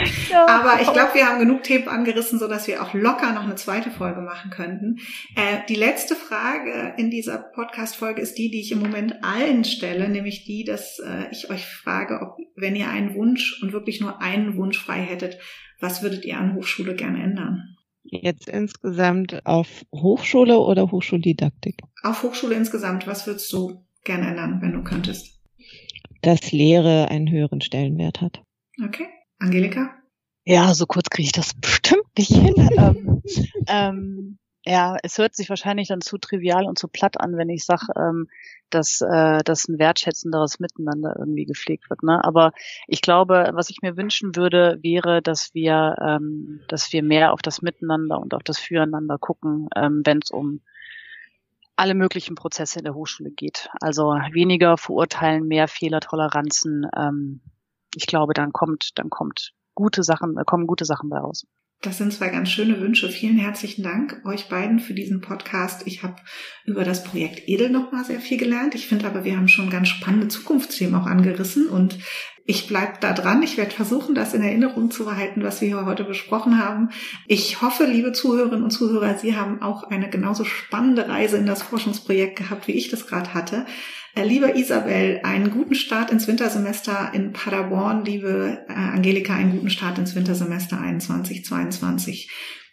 Aber 0.47 0.81
ich 0.81 0.93
glaube, 0.93 1.15
wir 1.15 1.27
haben 1.27 1.41
genug 1.41 1.65
Themen 1.65 1.89
angerissen, 1.89 2.39
so 2.39 2.47
dass 2.47 2.69
wir 2.69 2.83
auch 2.83 2.95
locker 2.95 3.33
noch 3.33 3.43
eine 3.43 3.57
zweite 3.57 3.91
Folge 3.91 4.21
machen 4.21 4.51
könnten. 4.51 5.01
Äh, 5.35 5.59
die 5.69 5.75
letzte 5.75 6.15
Frage 6.15 6.95
in 6.99 7.11
dieser 7.11 7.39
Podcast-Folge 7.39 8.21
ist 8.21 8.39
die, 8.39 8.49
die 8.49 8.61
ich 8.61 8.71
im 8.71 8.79
Moment 8.79 9.17
allen 9.25 9.65
stelle, 9.65 10.09
nämlich 10.09 10.45
die, 10.45 10.62
dass 10.62 11.01
äh, 11.01 11.25
ich 11.33 11.51
euch 11.51 11.67
frage, 11.67 12.21
ob, 12.23 12.37
wenn 12.55 12.77
ihr 12.77 12.89
einen 12.89 13.15
Wunsch 13.15 13.61
und 13.61 13.73
wirklich 13.73 14.01
nur 14.01 14.23
einen 14.23 14.57
Wunsch 14.57 14.79
frei 14.79 15.01
hättet, 15.01 15.39
was 15.81 16.01
würdet 16.01 16.25
ihr 16.25 16.39
an 16.39 16.55
Hochschule 16.55 16.95
gerne 16.95 17.23
ändern? 17.25 17.76
Jetzt 18.11 18.49
insgesamt 18.49 19.45
auf 19.45 19.85
Hochschule 19.92 20.59
oder 20.59 20.90
Hochschuldidaktik? 20.90 21.81
Auf 22.03 22.23
Hochschule 22.23 22.55
insgesamt, 22.55 23.07
was 23.07 23.27
würdest 23.27 23.53
du 23.53 23.85
gerne 24.05 24.29
ändern, 24.29 24.61
wenn 24.62 24.73
du 24.73 24.83
könntest? 24.83 25.40
Dass 26.23 26.53
Lehre 26.53 27.09
einen 27.09 27.31
höheren 27.31 27.61
Stellenwert 27.61 28.21
hat. 28.21 28.42
Okay. 28.83 29.07
Angelika? 29.38 29.95
Ja, 30.45 30.73
so 30.75 30.87
kurz 30.87 31.11
kriege 31.11 31.27
ich 31.27 31.33
das 31.33 31.55
bestimmt 31.55 32.07
nicht 32.16 32.33
hin. 32.33 32.55
ähm, 32.79 33.23
ähm, 33.69 34.38
ja, 34.66 34.96
es 35.02 35.16
hört 35.18 35.37
sich 35.37 35.48
wahrscheinlich 35.48 35.88
dann 35.88 36.00
zu 36.00 36.18
trivial 36.18 36.66
und 36.66 36.79
zu 36.79 36.88
platt 36.88 37.20
an, 37.20 37.37
wenn 37.37 37.48
ich 37.48 37.64
sage, 37.64 37.87
ähm, 37.96 38.29
dass, 38.70 39.00
äh, 39.00 39.38
dass 39.44 39.68
ein 39.68 39.79
wertschätzenderes 39.79 40.59
Miteinander 40.59 41.14
irgendwie 41.16 41.44
gepflegt 41.44 41.88
wird. 41.88 42.02
Ne? 42.02 42.22
Aber 42.24 42.52
ich 42.88 43.00
glaube, 43.00 43.50
was 43.55 43.70
ich 43.70 43.81
mir 43.83 43.96
wünschen 43.96 44.35
würde, 44.35 44.79
wäre, 44.83 45.22
dass 45.22 45.55
wir, 45.55 45.94
ähm, 46.05 46.62
dass 46.66 46.92
wir 46.92 47.05
mehr 47.05 47.33
auf 47.33 47.42
das 47.42 47.62
Miteinander 47.62 48.18
und 48.18 48.35
auf 48.35 48.42
das 48.42 48.59
Füreinander 48.59 49.18
gucken, 49.18 49.68
ähm, 49.76 50.02
wenn 50.05 50.18
es 50.18 50.33
um 50.33 50.61
alle 51.76 51.94
möglichen 51.94 52.35
Prozesse 52.35 52.81
in 52.81 52.85
der 52.85 52.94
Hochschule 52.94 53.31
geht. 53.31 53.68
Also 53.81 54.14
weniger 54.33 54.79
verurteilen, 54.79 55.46
mehr 55.46 55.68
Fehlertoleranzen. 55.68 56.88
Ähm, 56.96 57.40
ich 57.94 58.07
glaube, 58.07 58.35
dann 58.35 58.52
kommt, 58.52 58.98
dann 58.98 59.11
kommt 59.11 59.52
gute 59.74 60.02
Sachen, 60.02 60.35
kommen 60.44 60.66
gute 60.66 60.85
Sachen 60.85 61.09
bei 61.09 61.18
raus. 61.18 61.46
Das 61.83 61.99
sind 61.99 62.12
zwei 62.12 62.31
ganz 62.31 62.51
schöne 62.51 62.81
Wünsche. 62.81 63.09
Vielen 63.11 63.39
herzlichen 63.39 63.83
Dank 63.83 64.21
euch 64.25 64.49
beiden 64.49 64.81
für 64.81 64.95
diesen 64.95 65.21
Podcast. 65.21 65.87
Ich 65.87 66.03
habe 66.03 66.17
über 66.65 66.85
das 66.85 67.05
Projekt 67.05 67.49
Edel 67.49 67.71
noch 67.71 67.93
mal 67.93 68.05
sehr 68.05 68.21
viel 68.21 68.39
gelernt. 68.39 68.75
Ich 68.75 68.87
finde 68.87 69.07
aber, 69.07 69.25
wir 69.25 69.37
haben 69.37 69.49
schon 69.49 69.71
ganz 69.71 69.89
spannende 69.89 70.29
Zukunftsthemen 70.29 70.95
auch 70.95 71.07
angerissen 71.07 71.69
und 71.69 71.99
ich 72.47 72.69
bleib 72.69 73.01
da 73.01 73.13
dran. 73.13 73.43
Ich 73.43 73.57
werde 73.57 73.73
versuchen, 73.73 74.15
das 74.15 74.33
in 74.33 74.43
Erinnerung 74.43 74.91
zu 74.91 75.05
behalten, 75.05 75.43
was 75.43 75.61
wir 75.61 75.85
heute 75.85 76.05
besprochen 76.05 76.59
haben. 76.65 76.91
Ich 77.27 77.61
hoffe, 77.61 77.85
liebe 77.85 78.13
Zuhörerinnen 78.13 78.63
und 78.63 78.71
Zuhörer, 78.71 79.19
Sie 79.19 79.37
haben 79.37 79.63
auch 79.63 79.83
eine 79.85 80.09
genauso 80.09 80.45
spannende 80.45 81.09
Reise 81.09 81.37
in 81.37 81.47
das 81.47 81.63
Forschungsprojekt 81.63 82.37
gehabt, 82.37 82.69
wie 82.69 82.73
ich 82.73 82.89
das 82.89 83.07
gerade 83.09 83.35
hatte. 83.35 83.67
Äh, 84.15 84.25
Liebe 84.25 84.57
Isabel, 84.57 85.21
einen 85.25 85.51
guten 85.51 85.75
Start 85.75 86.13
ins 86.13 86.29
Wintersemester 86.29 87.11
in 87.13 87.33
Paderborn. 87.33 88.05
Liebe 88.05 88.65
äh, 88.69 88.73
Angelika, 88.73 89.35
einen 89.35 89.51
guten 89.51 89.71
Start 89.71 89.99
ins 89.99 90.15
Wintersemester 90.15 90.79
21-22 90.79 92.29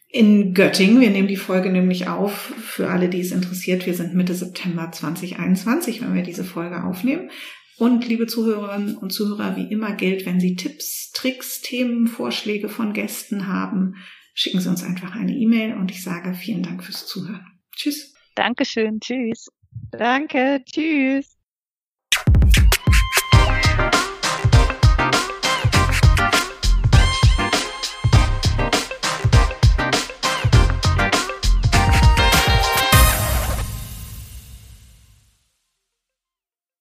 in 0.08 0.54
Göttingen. 0.54 1.02
Wir 1.02 1.10
nehmen 1.10 1.28
die 1.28 1.36
Folge 1.36 1.72
nämlich 1.72 2.08
auf 2.08 2.34
für 2.34 2.90
alle, 2.90 3.10
die 3.10 3.22
es 3.22 3.32
interessiert. 3.32 3.88
Wir 3.88 3.96
sind 3.96 4.14
Mitte 4.14 4.36
September 4.36 4.92
2021, 4.92 6.02
wenn 6.02 6.14
wir 6.14 6.22
diese 6.22 6.44
Folge 6.44 6.84
aufnehmen. 6.84 7.32
Und 7.78 8.08
liebe 8.08 8.28
Zuhörerinnen 8.28 8.98
und 8.98 9.12
Zuhörer, 9.12 9.56
wie 9.56 9.72
immer 9.72 9.94
gilt, 9.94 10.26
wenn 10.26 10.40
Sie 10.40 10.56
Tipps, 10.56 11.12
Tricks, 11.12 11.62
Themen, 11.62 12.08
Vorschläge 12.08 12.70
von 12.70 12.94
Gästen 12.94 13.48
haben, 13.48 13.96
schicken 14.34 14.60
Sie 14.60 14.70
uns 14.70 14.84
einfach 14.84 15.16
eine 15.16 15.34
E-Mail 15.34 15.76
und 15.76 15.92
ich 15.92 16.04
sage 16.04 16.34
vielen 16.34 16.64
Dank 16.64 16.84
fürs 16.84 17.06
Zuhören. 17.08 17.46
Tschüss. 17.76 18.14
Dankeschön, 18.36 19.00
tschüss. 19.00 19.48
Danke, 19.92 20.64
tschüss. 20.66 21.38